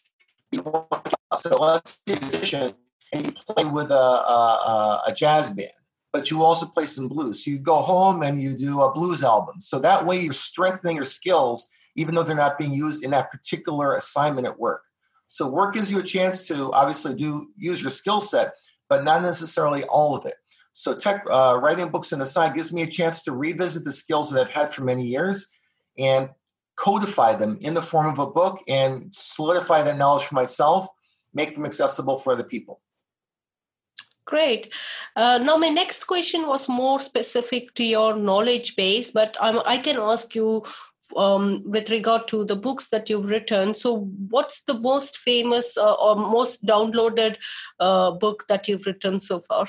So 0.53 1.57
let's 1.57 2.03
and 2.07 3.27
you 3.27 3.33
play 3.49 3.65
with 3.65 3.91
a, 3.91 3.95
a, 3.95 5.03
a 5.07 5.15
jazz 5.15 5.49
band, 5.49 5.71
but 6.13 6.31
you 6.31 6.43
also 6.43 6.67
play 6.67 6.85
some 6.85 7.09
blues. 7.09 7.43
So 7.43 7.51
you 7.51 7.59
go 7.59 7.77
home 7.77 8.23
and 8.23 8.43
you 8.43 8.55
do 8.55 8.83
a 8.83 8.93
blues 8.93 9.25
album. 9.25 9.63
So 9.63 9.79
that 9.79 10.05
way 10.05 10.21
you're 10.21 10.35
strengthening 10.35 10.97
your 10.97 11.07
skills, 11.07 11.71
even 11.95 12.15
though 12.15 12.23
they're 12.23 12.37
not 12.37 12.59
being 12.59 12.75
used 12.75 13.03
in 13.03 13.13
that 13.13 13.31
particular 13.31 13.95
assignment 13.95 14.47
at 14.47 14.59
work. 14.59 14.83
So 15.29 15.49
work 15.49 15.75
gives 15.75 15.91
you 15.91 15.99
a 15.99 16.03
chance 16.03 16.47
to 16.49 16.73
obviously 16.73 17.15
do 17.15 17.49
use 17.57 17.83
your 17.83 17.91
skill 17.91 18.21
set, 18.21 18.55
but 18.89 19.05
not 19.05 19.23
necessarily 19.23 19.85
all 19.85 20.17
of 20.17 20.25
it. 20.27 20.35
So 20.73 20.95
tech 20.95 21.25
uh, 21.31 21.59
writing 21.61 21.89
books 21.89 22.13
on 22.13 22.19
the 22.19 22.27
side 22.27 22.55
gives 22.55 22.73
me 22.73 22.83
a 22.83 22.87
chance 22.87 23.23
to 23.25 23.33
revisit 23.33 23.85
the 23.85 23.93
skills 23.93 24.31
that 24.31 24.41
I've 24.41 24.51
had 24.51 24.69
for 24.69 24.85
many 24.85 25.05
years 25.05 25.49
and 25.99 26.29
codify 26.77 27.35
them 27.35 27.57
in 27.61 27.75
the 27.75 27.83
form 27.83 28.07
of 28.07 28.19
a 28.19 28.27
book 28.27 28.63
and 28.69 29.09
solidify 29.15 29.83
that 29.83 29.97
knowledge 29.97 30.25
for 30.25 30.35
myself, 30.35 30.87
make 31.33 31.55
them 31.55 31.65
accessible 31.65 32.19
for 32.19 32.35
other 32.35 32.45
people. 32.45 32.81
Great. 34.27 34.73
Uh, 35.15 35.39
now, 35.39 35.57
my 35.57 35.69
next 35.69 36.05
question 36.05 36.49
was 36.49 36.69
more 36.69 36.99
specific 36.99 37.73
to 37.75 37.85
your 37.85 38.17
knowledge 38.17 38.75
base, 38.75 39.13
but 39.13 39.37
I 39.41 39.79
can 39.79 39.97
ask 39.97 40.35
you 40.35 40.65
um, 41.17 41.63
with 41.65 41.91
regard 41.91 42.29
to 42.29 42.45
the 42.45 42.57
books 42.57 42.89
that 42.89 43.09
you've 43.09 43.31
written. 43.31 43.75
So, 43.75 44.11
what's 44.31 44.63
the 44.63 44.79
most 44.79 45.19
famous 45.19 45.77
uh, 45.77 45.95
or 45.95 46.17
most 46.17 46.65
downloaded 46.65 47.37
uh, 47.81 48.13
book 48.13 48.45
that 48.49 48.69
you've 48.69 48.87
written 48.87 49.21
so 49.21 49.41
far? 49.41 49.67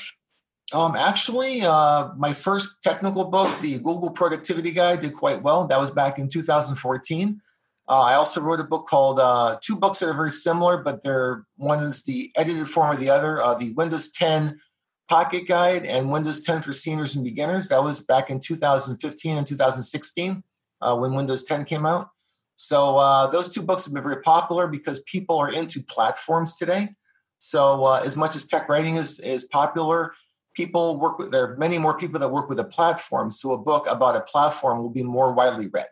Um, 0.74 0.96
actually, 0.96 1.62
uh, 1.62 2.10
my 2.18 2.34
first 2.34 2.82
technical 2.84 3.26
book, 3.26 3.50
the 3.62 3.78
Google 3.78 4.12
Productivity 4.12 4.72
Guide, 4.72 5.00
did 5.00 5.14
quite 5.14 5.42
well. 5.42 5.66
That 5.66 5.80
was 5.80 5.92
back 5.92 6.20
in 6.20 6.28
2014. 6.28 7.42
Uh, 7.90 8.02
I 8.02 8.16
also 8.16 8.42
wrote 8.42 8.60
a 8.60 8.66
book 8.66 8.86
called 8.86 9.18
uh, 9.20 9.58
two 9.62 9.78
books 9.78 10.00
that 10.00 10.10
are 10.10 10.14
very 10.14 10.32
similar, 10.32 10.78
but 10.78 11.04
they're 11.04 11.46
one 11.56 11.80
is 11.80 12.04
the 12.04 12.32
edited 12.36 12.68
form 12.68 12.92
of 12.92 13.00
the 13.00 13.10
other, 13.10 13.42
uh, 13.42 13.54
the 13.54 13.72
Windows 13.74 14.12
10 14.12 14.60
Pocket 15.08 15.48
Guide 15.48 15.86
and 15.86 16.12
Windows 16.12 16.42
10 16.42 16.62
for 16.64 16.74
Seniors 16.74 17.16
and 17.16 17.24
Beginners. 17.24 17.70
That 17.70 17.82
was 17.82 18.04
back 18.04 18.30
in 18.30 18.42
2015 18.42 19.38
and 19.38 19.48
2016 19.48 20.44
uh, 20.82 20.96
when 20.96 21.14
Windows 21.14 21.44
10 21.44 21.66
came 21.66 21.86
out. 21.86 22.10
So 22.56 22.98
uh, 22.98 23.28
those 23.28 23.50
two 23.50 23.62
books 23.62 23.86
have 23.86 23.94
been 23.94 24.04
very 24.04 24.22
popular 24.22 24.68
because 24.68 25.02
people 25.02 25.38
are 25.38 25.52
into 25.52 25.84
platforms 25.84 26.56
today. 26.56 26.90
So 27.38 27.86
uh, 27.86 28.02
as 28.04 28.18
much 28.18 28.36
as 28.36 28.46
tech 28.46 28.68
writing 28.68 28.96
is, 28.96 29.20
is 29.20 29.44
popular, 29.44 30.14
people 30.56 31.00
work 31.00 31.20
with 31.20 31.32
there 31.32 31.52
are 31.52 31.58
many 31.58 31.78
more 31.78 31.96
people 31.98 32.20
that 32.20 32.30
work 32.30 32.50
with 32.50 32.60
a 32.60 32.64
platform. 32.64 33.30
So 33.30 33.52
a 33.52 33.58
book 33.58 33.86
about 33.88 34.16
a 34.16 34.22
platform 34.22 34.80
will 34.80 34.90
be 34.90 35.04
more 35.04 35.34
widely 35.34 35.68
read. 35.68 35.90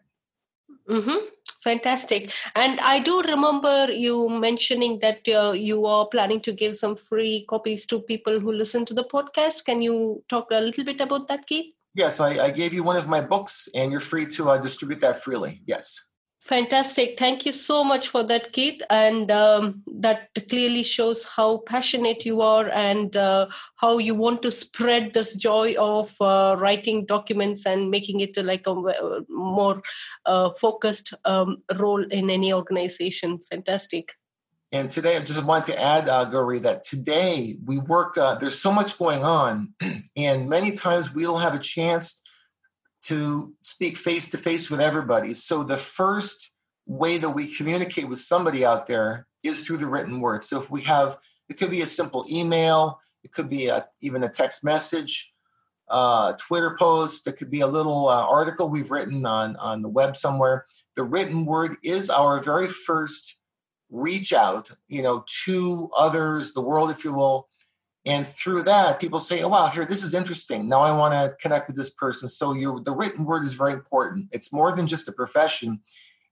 Mm-hmm. 0.89 1.25
Fantastic. 1.62 2.32
And 2.56 2.80
I 2.80 3.00
do 3.00 3.22
remember 3.22 3.92
you 3.92 4.30
mentioning 4.30 5.00
that 5.00 5.27
uh, 5.27 5.51
you 5.51 5.86
are 5.86 6.08
planning 6.08 6.39
to 6.42 6.51
give 6.51 6.75
some 6.75 6.96
free 6.96 7.46
copies 7.50 7.88
to 7.88 8.00
people 8.00 8.39
who 8.39 8.51
listen 8.51 8.86
to 8.86 8.94
the 8.94 9.04
podcast. 9.04 9.65
Can 9.65 9.82
you 9.82 10.24
talk 10.30 10.48
a 10.51 10.62
little 10.62 10.84
bit 10.84 11.01
about 11.01 11.27
that, 11.27 11.48
Keith? 11.48 11.74
Yes, 11.95 12.19
I, 12.19 12.31
I 12.45 12.51
gave 12.51 12.73
you 12.73 12.83
one 12.83 12.97
of 12.97 13.07
my 13.07 13.21
books, 13.21 13.69
and 13.73 13.91
you're 13.91 14.01
free 14.01 14.25
to 14.27 14.49
uh, 14.49 14.57
distribute 14.57 14.99
that 14.99 15.23
freely. 15.23 15.61
Yes. 15.65 15.99
Fantastic. 16.41 17.17
Thank 17.17 17.47
you 17.47 17.51
so 17.51 17.83
much 17.83 18.09
for 18.09 18.21
that, 18.21 18.51
Keith. 18.53 18.79
And 18.91 19.31
um, 19.31 19.81
that 19.87 20.29
clearly 20.47 20.83
shows 20.83 21.25
how 21.25 21.63
passionate 21.65 22.23
you 22.23 22.41
are 22.41 22.69
and 22.69 23.17
uh, 23.17 23.47
how 23.77 23.97
you 23.97 24.13
want 24.13 24.43
to 24.43 24.51
spread 24.51 25.13
this 25.13 25.35
joy 25.35 25.73
of 25.79 26.15
uh, 26.21 26.55
writing 26.59 27.07
documents 27.07 27.65
and 27.65 27.89
making 27.89 28.19
it 28.19 28.37
like 28.37 28.67
a 28.67 28.75
more 29.27 29.81
uh, 30.27 30.51
focused 30.51 31.15
um, 31.23 31.63
role 31.79 32.05
in 32.11 32.29
any 32.29 32.53
organization. 32.53 33.39
Fantastic. 33.49 34.13
And 34.72 34.89
today, 34.89 35.15
I 35.15 35.19
just 35.19 35.43
wanted 35.43 35.74
to 35.74 35.81
add, 35.81 36.10
uh, 36.10 36.25
that 36.25 36.84
today 36.84 37.57
we 37.63 37.77
work, 37.77 38.17
uh, 38.17 38.36
there's 38.36 38.60
so 38.60 38.72
much 38.72 38.98
going 38.98 39.24
on, 39.24 39.74
and 40.17 40.50
many 40.50 40.72
times 40.72 41.13
we 41.13 41.24
don't 41.24 41.41
have 41.41 41.55
a 41.55 41.60
chance 41.60 42.22
to 43.03 43.53
speak 43.63 43.98
face 43.98 44.29
to 44.31 44.38
face 44.38 44.69
with 44.69 44.81
everybody. 44.81 45.34
So 45.34 45.63
the 45.63 45.77
first 45.77 46.55
way 46.88 47.17
that 47.19 47.29
we 47.29 47.53
communicate 47.53 48.10
with 48.10 48.19
somebody 48.19 48.65
out 48.65 48.88
there 48.88 49.27
is 49.43 49.63
through 49.63 49.77
the 49.77 49.88
written 49.88 50.19
word. 50.19 50.43
So 50.43 50.60
if 50.60 50.72
we 50.72 50.81
have, 50.84 51.17
it 51.48 51.57
could 51.57 51.69
be 51.69 51.81
a 51.81 51.88
simple 51.88 52.25
email, 52.29 53.00
it 53.24 53.31
could 53.31 53.50
be 53.50 53.67
a, 53.67 53.88
even 54.01 54.24
a 54.24 54.29
text 54.29 54.63
message, 54.63 55.31
uh, 55.88 56.34
Twitter 56.34 56.75
post, 56.77 57.27
it 57.27 57.34
could 57.34 57.51
be 57.51 57.62
a 57.62 57.67
little 57.67 58.10
uh, 58.10 58.25
article 58.25 58.69
we've 58.69 58.89
written 58.89 59.25
on 59.25 59.55
on 59.57 59.84
the 59.84 59.89
web 59.89 60.17
somewhere. 60.17 60.65
The 60.95 61.03
written 61.03 61.45
word 61.45 61.77
is 61.84 62.10
our 62.10 62.39
very 62.39 62.67
first 62.67 63.39
reach 63.95 64.33
out, 64.33 64.69
you 64.87 65.01
know, 65.01 65.23
to 65.45 65.89
others, 65.97 66.53
the 66.53 66.61
world, 66.61 66.91
if 66.91 67.03
you 67.03 67.13
will. 67.13 67.47
And 68.05 68.27
through 68.27 68.63
that, 68.63 68.99
people 68.99 69.19
say, 69.19 69.41
"Oh 69.41 69.47
wow, 69.47 69.67
here 69.67 69.85
this 69.85 70.03
is 70.03 70.13
interesting. 70.13 70.69
Now 70.69 70.81
I 70.81 70.91
want 70.91 71.13
to 71.13 71.35
connect 71.41 71.67
with 71.67 71.75
this 71.75 71.89
person." 71.89 72.29
So 72.29 72.53
you, 72.53 72.81
the 72.85 72.91
written 72.91 73.25
word 73.25 73.45
is 73.45 73.55
very 73.55 73.73
important. 73.73 74.27
It's 74.31 74.53
more 74.53 74.75
than 74.75 74.87
just 74.87 75.07
a 75.07 75.11
profession. 75.11 75.79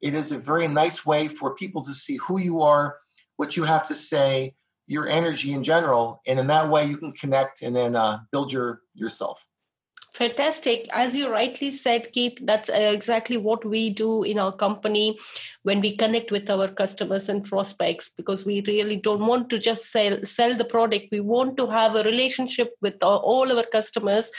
It 0.02 0.14
is 0.14 0.32
a 0.32 0.38
very 0.38 0.68
nice 0.68 1.06
way 1.06 1.28
for 1.28 1.56
people 1.56 1.84
to 1.84 1.94
see 1.94 2.18
who 2.18 2.38
you 2.38 2.62
are, 2.62 2.98
what 3.38 3.58
you 3.58 3.64
have 3.64 3.88
to 3.88 3.96
say, 3.96 4.56
your 4.86 5.08
energy 5.08 5.54
in 5.54 5.64
general, 5.64 6.22
and 6.28 6.40
in 6.40 6.48
that 6.48 6.70
way 6.70 6.86
you 6.86 6.98
can 6.98 7.12
connect 7.12 7.64
and 7.64 7.76
then 7.76 7.96
uh, 7.96 8.20
build 8.32 8.54
your 8.54 8.82
yourself. 8.94 9.48
Fantastic. 10.14 10.88
As 10.94 11.16
you 11.16 11.32
rightly 11.32 11.72
said, 11.72 12.12
Keith, 12.12 12.38
that's 12.44 12.70
uh, 12.70 12.92
exactly 12.94 13.36
what 13.36 13.66
we 13.66 13.90
do 13.90 14.22
in 14.22 14.38
our 14.38 14.52
company 14.52 15.18
when 15.64 15.82
we 15.82 15.96
connect 15.96 16.32
with 16.32 16.52
our 16.52 16.68
customers 16.68 17.30
and 17.30 17.44
prospects 17.44 18.10
because 18.16 18.46
we 18.46 18.64
really 18.68 18.96
don't 18.96 19.26
want 19.26 19.50
to 19.50 19.58
just 19.58 19.90
sell 19.92 20.24
sell 20.24 20.56
the 20.56 20.66
product. 20.66 21.08
We 21.12 21.20
want 21.20 21.58
to 21.58 21.68
have 21.68 21.96
a 21.96 22.04
relationship 22.04 22.76
with 22.80 23.02
all 23.02 23.58
our 23.58 23.64
customers 23.64 24.32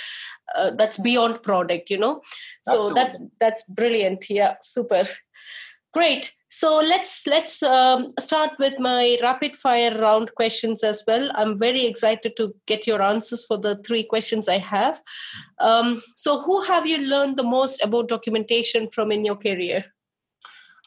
uh, 0.55 0.71
that's 0.71 0.99
beyond 0.99 1.43
product, 1.43 1.91
you 1.91 1.99
know. 1.99 2.23
So 2.63 2.77
Absolutely. 2.77 3.03
that 3.03 3.17
that's 3.41 3.65
brilliant. 3.65 4.31
Yeah, 4.31 4.55
super. 4.63 5.03
Great. 5.95 6.33
So 6.51 6.79
let's 6.79 7.27
let's 7.27 7.63
um, 7.65 8.07
start 8.21 8.51
with 8.61 8.79
my 8.79 9.19
rapid 9.23 9.57
fire 9.57 9.97
round 9.99 10.35
questions 10.37 10.85
as 10.85 11.03
well. 11.07 11.31
I'm 11.35 11.59
very 11.59 11.85
excited 11.85 12.37
to 12.37 12.55
get 12.67 12.87
your 12.87 13.03
answers 13.03 13.45
for 13.45 13.59
the 13.59 13.77
three 13.85 14.05
questions 14.05 14.49
I 14.49 14.59
have. 14.59 15.03
Um, 15.59 16.01
so, 16.15 16.41
who 16.43 16.63
have 16.63 16.87
you 16.87 16.99
learned 17.09 17.37
the 17.37 17.43
most 17.43 17.83
about 17.83 18.09
documentation 18.09 18.89
from 18.89 19.11
in 19.11 19.25
your 19.25 19.35
career? 19.35 19.85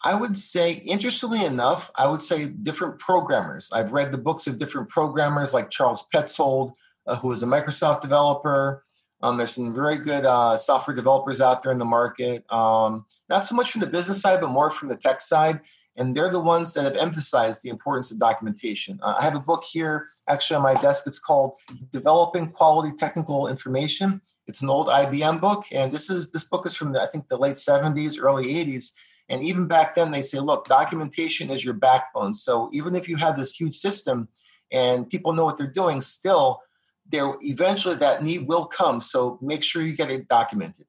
I 0.04 0.16
would 0.16 0.38
say, 0.38 0.72
interestingly 0.72 1.44
enough, 1.44 1.92
I 1.96 2.08
would 2.08 2.22
say 2.22 2.46
different 2.46 3.00
programmers. 3.00 3.70
I've 3.74 3.92
read 3.92 4.14
the 4.14 4.18
books 4.18 4.48
of 4.48 4.58
different 4.58 4.88
programmers 4.88 5.54
like 5.54 5.70
Charles 5.70 6.06
Petzold, 6.16 6.76
uh, 7.08 7.18
who 7.18 7.32
is 7.34 7.44
a 7.44 7.48
Microsoft 7.48 8.02
developer. 8.02 8.86
Um, 9.22 9.38
there's 9.38 9.56
some 9.56 9.74
very 9.74 9.98
good 9.98 10.26
uh, 10.26 10.58
software 10.58 10.96
developers 10.96 11.42
out 11.42 11.64
there 11.64 11.72
in 11.72 11.78
the 11.78 11.86
market, 11.86 12.46
um, 12.52 13.06
not 13.30 13.44
so 13.44 13.56
much 13.56 13.72
from 13.72 13.82
the 13.82 13.88
business 13.88 14.22
side, 14.22 14.42
but 14.42 14.52
more 14.52 14.70
from 14.70 14.90
the 14.90 14.96
tech 14.96 15.22
side. 15.22 15.60
And 15.96 16.16
they're 16.16 16.30
the 16.30 16.40
ones 16.40 16.76
that 16.76 16.84
have 16.84 16.96
emphasized 16.96 17.64
the 17.64 17.70
importance 17.70 18.12
of 18.12 18.20
documentation. 18.20 19.00
Uh, 19.02 19.16
I 19.20 19.24
have 19.24 19.36
a 19.36 19.40
book 19.40 19.64
here, 19.64 20.08
actually 20.28 20.58
on 20.58 20.62
my 20.62 20.76
desk. 20.76 21.08
It's 21.08 21.18
called 21.18 21.54
"Developing 21.92 22.52
Quality 22.52 22.96
Technical 22.96 23.48
Information." 23.48 24.22
It's 24.46 24.62
an 24.62 24.70
old 24.70 24.88
IBM 24.88 25.42
book, 25.42 25.66
and 25.72 25.92
this 25.92 26.12
is 26.12 26.30
this 26.32 26.44
book 26.44 26.68
is 26.68 26.78
from 26.78 26.94
the, 26.94 27.02
I 27.02 27.08
think 27.08 27.28
the 27.28 27.38
late 27.38 27.56
70s, 27.56 28.22
early 28.22 28.46
80s. 28.46 28.94
And 29.30 29.44
even 29.44 29.68
back 29.68 29.96
then, 29.96 30.12
they 30.12 30.22
say, 30.22 30.40
look, 30.40 30.66
documentation 30.66 31.50
is 31.50 31.64
your 31.64 31.74
backbone. 31.74 32.34
So 32.34 32.70
even 32.74 32.96
if 32.96 33.10
you 33.10 33.18
have 33.18 33.38
this 33.38 33.60
huge 33.60 33.76
system 33.76 34.30
and 34.72 35.10
people 35.10 35.34
know 35.34 35.46
what 35.46 35.58
they're 35.58 35.68
doing, 35.68 36.02
still 36.02 36.62
there 37.10 37.34
eventually 37.42 37.96
that 37.96 38.24
need 38.24 38.48
will 38.48 38.66
come. 38.66 39.00
So 39.00 39.38
make 39.42 39.64
sure 39.64 39.82
you 39.82 39.96
get 39.96 40.12
it 40.12 40.28
documented. 40.28 40.86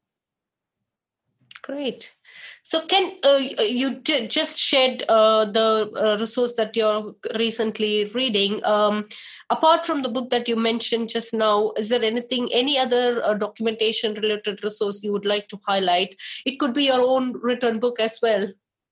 Great. 1.63 2.15
So, 2.63 2.87
can 2.87 3.13
uh, 3.25 3.41
you 3.65 4.01
just 4.01 4.59
shared 4.59 5.03
uh, 5.09 5.45
the 5.45 5.91
uh, 5.97 6.17
resource 6.19 6.55
that 6.55 6.77
you're 6.77 7.15
recently 7.39 8.07
reading? 8.07 8.65
Um, 8.65 9.09
apart 9.51 9.85
from 9.85 10.03
the 10.03 10.09
book 10.09 10.31
that 10.31 10.49
you 10.49 10.57
mentioned 10.57 11.11
just 11.11 11.35
now, 11.35 11.73
is 11.77 11.89
there 11.91 12.03
anything, 12.03 12.49
any 12.53 12.79
other 12.79 13.23
uh, 13.25 13.35
documentation 13.35 14.15
related 14.15 14.65
resource 14.65 15.03
you 15.03 15.13
would 15.13 15.27
like 15.27 15.49
to 15.49 15.61
highlight? 15.67 16.15
It 16.47 16.59
could 16.59 16.73
be 16.73 16.85
your 16.85 17.01
own 17.01 17.35
written 17.41 17.79
book 17.81 18.01
as 18.01 18.19
well. 18.23 18.47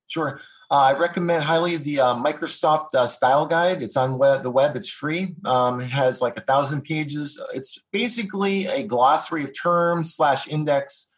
Sure. 0.06 0.40
Uh, 0.68 0.92
I 0.94 0.98
recommend 0.98 1.44
highly 1.44 1.76
the 1.76 2.00
uh, 2.00 2.14
Microsoft 2.16 2.94
uh, 2.94 3.06
Style 3.06 3.46
Guide. 3.46 3.82
It's 3.82 3.96
on 3.96 4.18
web, 4.18 4.42
the 4.42 4.50
web. 4.50 4.74
It's 4.74 4.90
free. 4.90 5.36
Um, 5.44 5.80
it 5.80 5.90
has 5.90 6.20
like 6.20 6.36
a 6.36 6.40
thousand 6.40 6.82
pages. 6.82 7.40
It's 7.54 7.78
basically 7.92 8.66
a 8.66 8.82
glossary 8.82 9.44
of 9.44 9.52
terms 9.56 10.14
slash 10.14 10.48
index. 10.48 11.12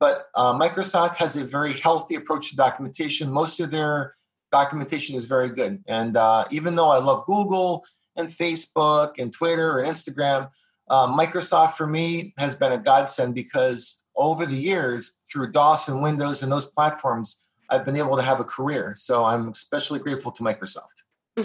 But 0.00 0.28
uh, 0.34 0.58
Microsoft 0.58 1.16
has 1.16 1.36
a 1.36 1.44
very 1.44 1.74
healthy 1.80 2.14
approach 2.14 2.50
to 2.50 2.56
documentation. 2.56 3.30
Most 3.30 3.60
of 3.60 3.70
their 3.70 4.14
documentation 4.50 5.16
is 5.16 5.26
very 5.26 5.50
good. 5.50 5.84
And 5.86 6.16
uh, 6.16 6.46
even 6.50 6.74
though 6.74 6.88
I 6.88 6.98
love 6.98 7.26
Google 7.26 7.84
and 8.16 8.28
Facebook 8.28 9.18
and 9.18 9.34
Twitter 9.34 9.80
and 9.80 9.92
Instagram, 9.92 10.48
uh, 10.88 11.08
Microsoft 11.08 11.72
for 11.72 11.86
me 11.86 12.32
has 12.38 12.54
been 12.54 12.72
a 12.72 12.78
godsend 12.78 13.34
because 13.34 14.04
over 14.16 14.46
the 14.46 14.56
years, 14.56 15.18
through 15.30 15.52
DOS 15.52 15.88
and 15.88 16.00
Windows 16.00 16.42
and 16.42 16.50
those 16.50 16.66
platforms, 16.66 17.43
I've 17.70 17.84
been 17.84 17.96
able 17.96 18.16
to 18.16 18.22
have 18.22 18.40
a 18.40 18.44
career. 18.44 18.94
So 18.96 19.24
I'm 19.24 19.48
especially 19.48 19.98
grateful 19.98 20.32
to 20.32 20.42
Microsoft. 20.42 21.02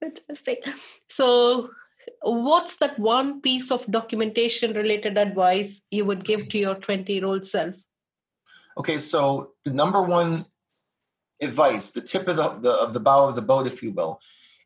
Fantastic. 0.00 0.64
So, 1.08 1.70
what's 2.22 2.76
that 2.76 2.98
one 2.98 3.40
piece 3.40 3.70
of 3.70 3.86
documentation 3.86 4.72
related 4.72 5.16
advice 5.18 5.82
you 5.90 6.04
would 6.04 6.24
give 6.24 6.48
to 6.48 6.58
your 6.58 6.74
20 6.74 7.12
year 7.12 7.26
old 7.26 7.44
self? 7.46 7.76
Okay, 8.78 8.98
so 8.98 9.52
the 9.64 9.72
number 9.72 10.02
one 10.02 10.46
advice, 11.40 11.90
the 11.92 12.00
tip 12.00 12.28
of 12.28 12.36
the, 12.36 12.48
the, 12.60 12.70
of 12.70 12.94
the 12.94 13.00
bow 13.00 13.28
of 13.28 13.36
the 13.36 13.42
boat, 13.42 13.66
if 13.66 13.82
you 13.82 13.92
will, 13.92 14.20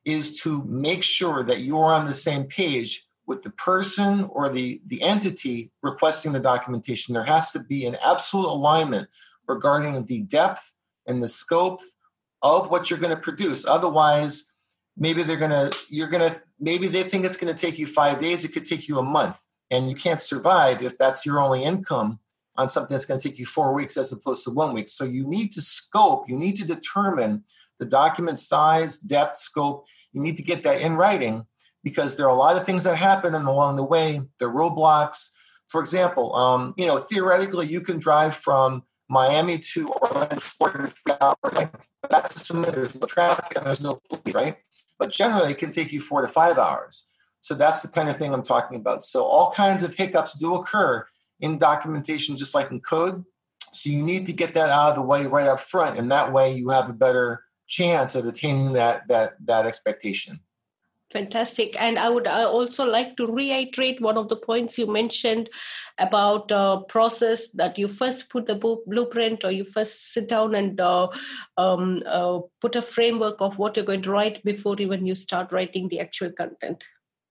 is 0.04 0.40
to 0.40 0.64
make 0.64 1.02
sure 1.02 1.43
that 1.43 1.61
you're 1.61 1.93
on 1.93 2.07
the 2.07 2.14
same 2.14 2.45
page 2.45 3.07
with 3.26 3.43
the 3.43 3.50
person 3.50 4.25
or 4.31 4.49
the, 4.49 4.81
the 4.87 5.02
entity 5.02 5.71
requesting 5.83 6.33
the 6.33 6.40
documentation. 6.40 7.14
There 7.14 7.25
has 7.25 7.52
to 7.52 7.61
be 7.61 7.87
an 7.87 7.97
absolute 8.04 8.49
alignment 8.49 9.09
regarding 9.47 10.05
the 10.07 10.23
depth 10.23 10.75
and 11.07 11.23
the 11.23 11.29
scope 11.29 11.81
of 12.43 12.71
what 12.71 12.91
you're 12.91 12.99
going 12.99 13.15
to 13.15 13.21
produce. 13.21 13.67
Otherwise, 13.67 14.53
maybe 14.97 15.23
they're 15.23 15.37
going 15.37 15.51
to, 15.51 15.75
you're 15.89 16.09
going 16.09 16.31
to, 16.31 16.43
maybe 16.61 16.89
they 16.89 17.03
think 17.03 17.25
it's 17.25 17.37
going 17.37 17.55
to 17.55 17.61
take 17.61 17.79
you 17.79 17.87
five 17.87 18.21
days. 18.21 18.45
It 18.45 18.53
could 18.53 18.67
take 18.67 18.89
you 18.89 18.99
a 18.99 19.03
month. 19.03 19.41
And 19.71 19.89
you 19.89 19.97
can't 19.97 20.21
survive 20.21 20.83
if 20.83 20.97
that's 20.99 21.25
your 21.25 21.41
only 21.41 21.65
income 21.65 22.21
on 22.57 22.69
something 22.69 22.95
that's 22.95 23.07
going 23.07 23.19
to 23.19 23.29
take 23.29 23.39
you 23.39 23.47
four 23.47 23.73
weeks 23.73 23.97
as 23.97 24.13
opposed 24.13 24.45
to 24.45 24.51
one 24.51 24.75
week. 24.75 24.89
So 24.89 25.05
you 25.05 25.27
need 25.27 25.53
to 25.53 25.63
scope, 25.63 26.29
you 26.29 26.37
need 26.37 26.57
to 26.57 26.65
determine 26.65 27.45
the 27.79 27.87
document 27.87 28.39
size, 28.39 28.99
depth, 28.99 29.37
scope. 29.37 29.87
You 30.13 30.21
need 30.21 30.37
to 30.37 30.43
get 30.43 30.63
that 30.65 30.81
in 30.81 30.95
writing 30.95 31.47
because 31.83 32.17
there 32.17 32.27
are 32.27 32.31
a 32.31 32.35
lot 32.35 32.57
of 32.57 32.65
things 32.65 32.85
that 32.85 32.97
happen 32.97 33.35
along 33.35 33.77
the 33.77 33.85
way. 33.85 34.21
The 34.39 34.47
roadblocks, 34.47 35.31
for 35.67 35.81
example, 35.81 36.35
um, 36.37 36.75
you 36.77 36.87
know, 36.87 36.99
theoretically, 36.99 37.67
you 37.67 37.81
can 37.81 37.99
drive 37.99 38.35
from 38.35 38.85
Miami 39.08 39.58
to 39.58 39.88
Orlando, 39.88 40.37
Florida, 40.37 40.88
three 40.88 41.14
hours. 41.20 41.68
That's 42.11 42.37
assuming 42.37 42.73
there's 42.73 42.99
no 42.99 43.06
traffic 43.06 43.56
and 43.56 43.66
there's 43.66 43.80
no 43.80 44.00
police, 44.08 44.34
right? 44.34 44.56
But 44.99 45.11
generally, 45.11 45.52
it 45.52 45.58
can 45.58 45.70
take 45.70 45.92
you 45.92 46.00
four 46.00 46.23
to 46.23 46.28
five 46.28 46.58
hours. 46.58 47.08
So 47.40 47.54
that's 47.54 47.82
the 47.82 47.88
kind 47.88 48.08
of 48.08 48.16
thing 48.16 48.32
I'm 48.32 48.42
talking 48.42 48.76
about. 48.76 49.04
So 49.04 49.25
all 49.25 49.50
kinds 49.50 49.82
of 49.82 49.94
hiccups 49.94 50.34
do 50.34 50.54
occur 50.54 51.06
in 51.40 51.58
documentation, 51.58 52.37
just 52.37 52.54
like 52.54 52.70
in 52.70 52.80
code. 52.80 53.25
So 53.73 53.90
you 53.90 54.02
need 54.02 54.25
to 54.26 54.32
get 54.32 54.54
that 54.54 54.70
out 54.70 54.90
of 54.90 54.94
the 54.94 55.02
way 55.02 55.26
right 55.26 55.49
up 55.49 55.61
front, 55.61 55.99
and 55.99 56.11
that 56.11 56.32
way 56.32 56.54
you 56.54 56.68
have 56.70 56.88
a 56.88 56.94
better 56.94 57.44
chance 57.66 58.14
of 58.14 58.26
attaining 58.26 58.73
that 58.75 59.08
that 59.08 59.34
that 59.44 59.66
expectation. 59.66 60.40
Fantastic. 61.14 61.80
And 61.80 61.97
I 61.97 62.09
would 62.09 62.26
also 62.26 62.85
like 62.85 63.16
to 63.18 63.28
reiterate 63.28 64.00
one 64.00 64.18
of 64.18 64.28
the 64.28 64.35
points 64.35 64.76
you 64.76 64.92
mentioned 64.92 65.49
about 65.97 66.50
uh, 66.50 66.80
process 66.88 67.50
that 67.50 67.78
you 67.78 67.87
first 67.87 68.28
put 68.30 68.47
the 68.47 68.56
blueprint 68.56 69.44
or 69.44 69.52
you 69.52 69.64
first 69.64 70.12
sit 70.12 70.28
down 70.28 70.56
and 70.56 70.80
uh, 70.80 71.06
um, 71.56 72.02
uh, 72.04 72.40
put 72.61 72.75
a 72.75 72.83
framework 72.83 73.37
of 73.38 73.59
what 73.59 73.76
you're 73.76 73.85
going 73.85 74.02
to 74.02 74.11
write 74.11 74.42
before 74.42 74.75
even 74.80 75.06
you 75.06 75.14
start 75.14 75.52
writing 75.52 75.88
the 75.88 76.00
actual 76.00 76.33
content. 76.33 76.85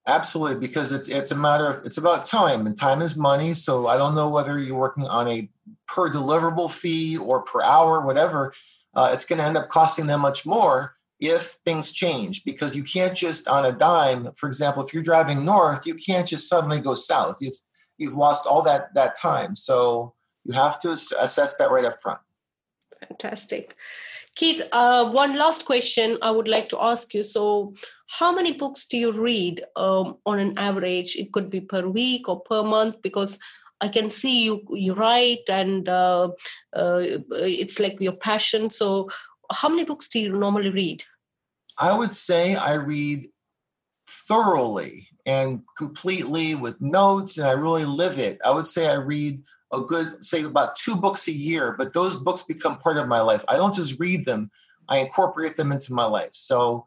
Absolutely, 0.08 0.66
because 0.66 0.94
it's 0.94 1.10
it's 1.10 1.32
a 1.32 1.36
matter 1.36 1.68
of 1.68 1.86
it's 1.86 1.98
about 1.98 2.26
time, 2.26 2.68
and 2.68 2.78
time 2.78 3.02
is 3.02 3.16
money. 3.16 3.54
So 3.54 3.88
I 3.88 3.98
don't 3.98 4.16
know 4.16 4.28
whether 4.28 4.60
you're 4.60 4.78
working 4.78 5.08
on 5.08 5.30
a 5.30 5.50
per 5.88 6.10
deliverable 6.10 6.70
fee 6.72 7.18
or 7.18 7.42
per 7.42 7.62
hour, 7.62 8.02
whatever. 8.06 8.54
Uh, 8.94 9.12
it's 9.14 9.24
going 9.26 9.40
to 9.40 9.46
end 9.46 9.58
up 9.58 9.70
costing 9.70 10.08
them 10.08 10.22
much 10.22 10.46
more 10.46 10.96
if 11.24 11.58
things 11.64 11.92
change 11.92 12.44
because 12.44 12.76
you 12.76 12.84
can't 12.84 13.16
just 13.16 13.48
on 13.48 13.66
a 13.66 13.72
dime. 13.72 14.30
For 14.36 14.48
example, 14.48 14.84
if 14.84 14.94
you're 14.94 15.04
driving 15.04 15.46
north, 15.46 15.86
you 15.86 15.96
can't 15.96 16.28
just 16.28 16.50
suddenly 16.50 16.82
go 16.82 16.96
south. 16.96 17.38
It's, 17.40 17.66
you've 17.98 18.16
lost 18.16 18.46
all 18.46 18.62
that 18.64 18.94
that 18.96 19.16
time. 19.16 19.56
So 19.56 20.14
you 20.44 20.54
have 20.54 20.80
to 20.82 20.92
assess 20.92 21.56
that 21.58 21.72
right 21.72 21.86
up 21.86 22.02
front. 22.02 22.20
Fantastic. 23.08 23.76
Keith, 24.36 24.62
uh, 24.74 25.10
one 25.12 25.38
last 25.38 25.66
question 25.66 26.18
I 26.22 26.32
would 26.32 26.48
like 26.48 26.68
to 26.70 26.82
ask 26.82 27.14
you. 27.14 27.24
So, 27.24 27.74
how 28.08 28.34
many 28.34 28.52
books 28.52 28.86
do 28.86 28.98
you 28.98 29.12
read 29.12 29.64
um, 29.76 30.18
on 30.26 30.40
an 30.40 30.58
average? 30.58 31.16
It 31.16 31.32
could 31.32 31.50
be 31.50 31.62
per 31.62 31.88
week 31.88 32.28
or 32.28 32.42
per 32.42 32.64
month 32.64 33.02
because 33.02 33.40
I 33.80 33.88
can 33.88 34.10
see 34.10 34.44
you 34.44 34.66
you 34.72 34.94
write 34.94 35.48
and 35.48 35.88
uh, 35.88 36.30
uh, 36.76 37.00
it's 37.02 37.80
like 37.80 38.02
your 38.02 38.18
passion. 38.18 38.70
So, 38.70 39.10
how 39.52 39.70
many 39.70 39.84
books 39.84 40.10
do 40.10 40.20
you 40.20 40.34
normally 40.34 40.70
read? 40.70 41.04
I 41.78 41.96
would 41.96 42.12
say 42.12 42.56
I 42.56 42.74
read 42.74 43.30
thoroughly 44.08 45.08
and 45.26 45.62
completely 45.78 46.56
with 46.56 46.82
notes, 46.82 47.38
and 47.38 47.48
I 47.48 47.54
really 47.54 47.86
live 47.86 48.20
it. 48.20 48.40
I 48.44 48.52
would 48.52 48.68
say 48.68 48.90
I 48.90 48.96
read 48.96 49.42
a 49.72 49.82
good, 49.82 50.24
say, 50.24 50.44
about 50.44 50.76
two 50.76 50.96
books 50.96 51.28
a 51.28 51.32
year, 51.32 51.76
but 51.78 51.94
those 51.94 52.16
books 52.16 52.44
become 52.44 52.78
part 52.78 52.98
of 52.98 53.08
my 53.08 53.22
life. 53.22 53.44
I 53.48 53.56
don't 53.56 53.74
just 53.76 54.00
read 54.00 54.26
them, 54.26 54.52
I 54.88 54.98
incorporate 54.98 55.58
them 55.58 55.72
into 55.72 55.94
my 55.94 56.06
life. 56.06 56.32
So 56.34 56.86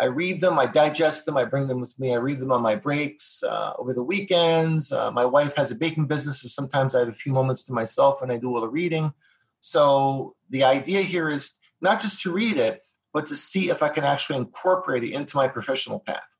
I 0.00 0.04
read 0.04 0.40
them, 0.40 0.58
I 0.58 0.66
digest 0.66 1.26
them, 1.26 1.36
I 1.36 1.44
bring 1.44 1.66
them 1.66 1.80
with 1.80 1.98
me. 1.98 2.14
I 2.14 2.18
read 2.18 2.38
them 2.38 2.52
on 2.52 2.62
my 2.62 2.76
breaks, 2.76 3.42
uh, 3.42 3.72
over 3.78 3.92
the 3.92 4.04
weekends. 4.04 4.92
Uh, 4.92 5.10
my 5.10 5.24
wife 5.24 5.56
has 5.56 5.72
a 5.72 5.74
baking 5.74 6.06
business, 6.06 6.42
so 6.42 6.48
sometimes 6.48 6.94
I 6.94 7.00
have 7.00 7.08
a 7.08 7.12
few 7.12 7.32
moments 7.32 7.64
to 7.64 7.72
myself 7.72 8.22
and 8.22 8.30
I 8.30 8.36
do 8.36 8.50
a 8.50 8.54
little 8.54 8.68
reading. 8.68 9.12
So 9.60 10.36
the 10.50 10.62
idea 10.62 11.00
here 11.00 11.28
is 11.28 11.58
not 11.80 12.00
just 12.00 12.22
to 12.22 12.32
read 12.32 12.56
it, 12.56 12.82
but 13.12 13.26
to 13.26 13.34
see 13.34 13.70
if 13.70 13.82
I 13.82 13.88
can 13.88 14.04
actually 14.04 14.38
incorporate 14.38 15.04
it 15.04 15.12
into 15.12 15.36
my 15.36 15.48
professional 15.48 16.00
path. 16.00 16.38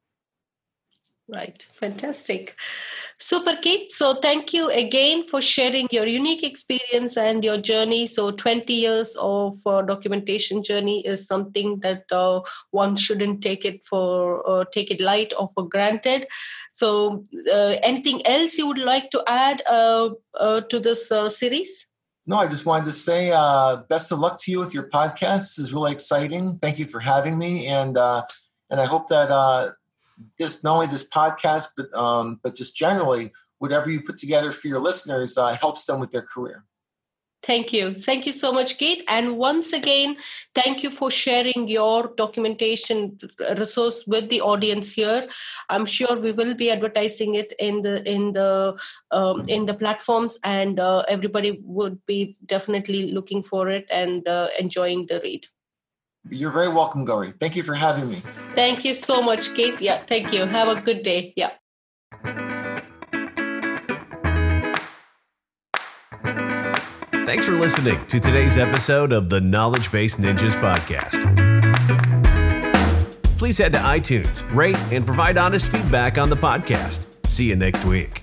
Right, 1.30 1.66
fantastic. 1.70 2.56
Super, 3.18 3.54
Keith. 3.56 3.92
So, 3.92 4.14
thank 4.14 4.54
you 4.54 4.70
again 4.70 5.22
for 5.24 5.42
sharing 5.42 5.86
your 5.90 6.06
unique 6.06 6.42
experience 6.42 7.18
and 7.18 7.44
your 7.44 7.58
journey. 7.58 8.06
So, 8.06 8.30
20 8.30 8.72
years 8.72 9.14
of 9.20 9.54
uh, 9.66 9.82
documentation 9.82 10.62
journey 10.62 11.06
is 11.06 11.26
something 11.26 11.80
that 11.80 12.04
uh, 12.10 12.40
one 12.70 12.96
shouldn't 12.96 13.42
take 13.42 13.66
it 13.66 13.84
for 13.84 14.42
uh, 14.48 14.64
take 14.72 14.90
it 14.90 15.02
light 15.02 15.34
or 15.38 15.50
for 15.50 15.68
granted. 15.68 16.26
So, 16.70 17.24
uh, 17.52 17.74
anything 17.82 18.26
else 18.26 18.56
you 18.56 18.66
would 18.66 18.78
like 18.78 19.10
to 19.10 19.22
add 19.26 19.62
uh, 19.66 20.08
uh, 20.40 20.62
to 20.62 20.80
this 20.80 21.12
series? 21.28 21.88
No, 22.28 22.36
I 22.36 22.46
just 22.46 22.66
wanted 22.66 22.84
to 22.84 22.92
say 22.92 23.30
best 23.88 24.12
of 24.12 24.18
luck 24.18 24.38
to 24.42 24.50
you 24.50 24.58
with 24.58 24.74
your 24.74 24.90
podcast. 24.90 25.38
This 25.38 25.58
is 25.58 25.72
really 25.72 25.92
exciting. 25.92 26.58
Thank 26.58 26.78
you 26.78 26.84
for 26.84 27.00
having 27.00 27.38
me, 27.38 27.66
and 27.66 27.96
and 27.96 28.80
I 28.80 28.84
hope 28.84 29.08
that 29.08 29.74
this 30.36 30.62
not 30.62 30.74
only 30.74 30.86
this 30.88 31.08
podcast, 31.08 31.68
but 31.74 31.92
um, 31.94 32.38
but 32.42 32.54
just 32.54 32.76
generally, 32.76 33.32
whatever 33.60 33.90
you 33.90 34.02
put 34.02 34.18
together 34.18 34.52
for 34.52 34.68
your 34.68 34.78
listeners 34.78 35.38
uh, 35.38 35.56
helps 35.56 35.86
them 35.86 36.00
with 36.00 36.10
their 36.10 36.20
career. 36.20 36.64
Thank 37.42 37.72
you. 37.72 37.94
Thank 37.94 38.26
you 38.26 38.32
so 38.32 38.52
much, 38.52 38.78
Kate. 38.78 39.04
And 39.08 39.38
once 39.38 39.72
again, 39.72 40.16
thank 40.54 40.82
you 40.82 40.90
for 40.90 41.10
sharing 41.10 41.68
your 41.68 42.12
documentation 42.16 43.18
resource 43.56 44.04
with 44.06 44.28
the 44.28 44.40
audience 44.40 44.92
here. 44.92 45.24
I'm 45.68 45.86
sure 45.86 46.16
we 46.16 46.32
will 46.32 46.54
be 46.54 46.70
advertising 46.70 47.36
it 47.36 47.52
in 47.60 47.82
the 47.82 48.02
in 48.10 48.32
the 48.32 48.76
um, 49.12 49.44
in 49.48 49.66
the 49.66 49.74
platforms, 49.74 50.40
and 50.42 50.80
uh, 50.80 51.04
everybody 51.08 51.60
would 51.62 52.04
be 52.06 52.36
definitely 52.44 53.12
looking 53.12 53.44
for 53.44 53.68
it 53.68 53.86
and 53.88 54.26
uh, 54.26 54.48
enjoying 54.58 55.06
the 55.06 55.20
read. 55.20 55.46
You're 56.28 56.52
very 56.52 56.68
welcome, 56.68 57.04
Gauri. 57.04 57.30
Thank 57.30 57.54
you 57.54 57.62
for 57.62 57.74
having 57.74 58.10
me. 58.10 58.20
Thank 58.48 58.84
you 58.84 58.94
so 58.94 59.22
much, 59.22 59.54
Kate. 59.54 59.80
Yeah, 59.80 60.02
thank 60.04 60.32
you. 60.32 60.44
Have 60.46 60.68
a 60.68 60.80
good 60.80 61.02
day. 61.02 61.32
Yeah. 61.36 61.52
Thanks 67.28 67.44
for 67.44 67.58
listening 67.58 68.06
to 68.06 68.18
today's 68.18 68.56
episode 68.56 69.12
of 69.12 69.28
the 69.28 69.38
Knowledge 69.38 69.92
Base 69.92 70.16
Ninjas 70.16 70.54
podcast. 70.62 71.20
Please 73.36 73.58
head 73.58 73.74
to 73.74 73.78
iTunes, 73.80 74.50
rate, 74.54 74.78
and 74.90 75.04
provide 75.04 75.36
honest 75.36 75.70
feedback 75.70 76.16
on 76.16 76.30
the 76.30 76.36
podcast. 76.36 77.04
See 77.26 77.50
you 77.50 77.56
next 77.56 77.84
week. 77.84 78.22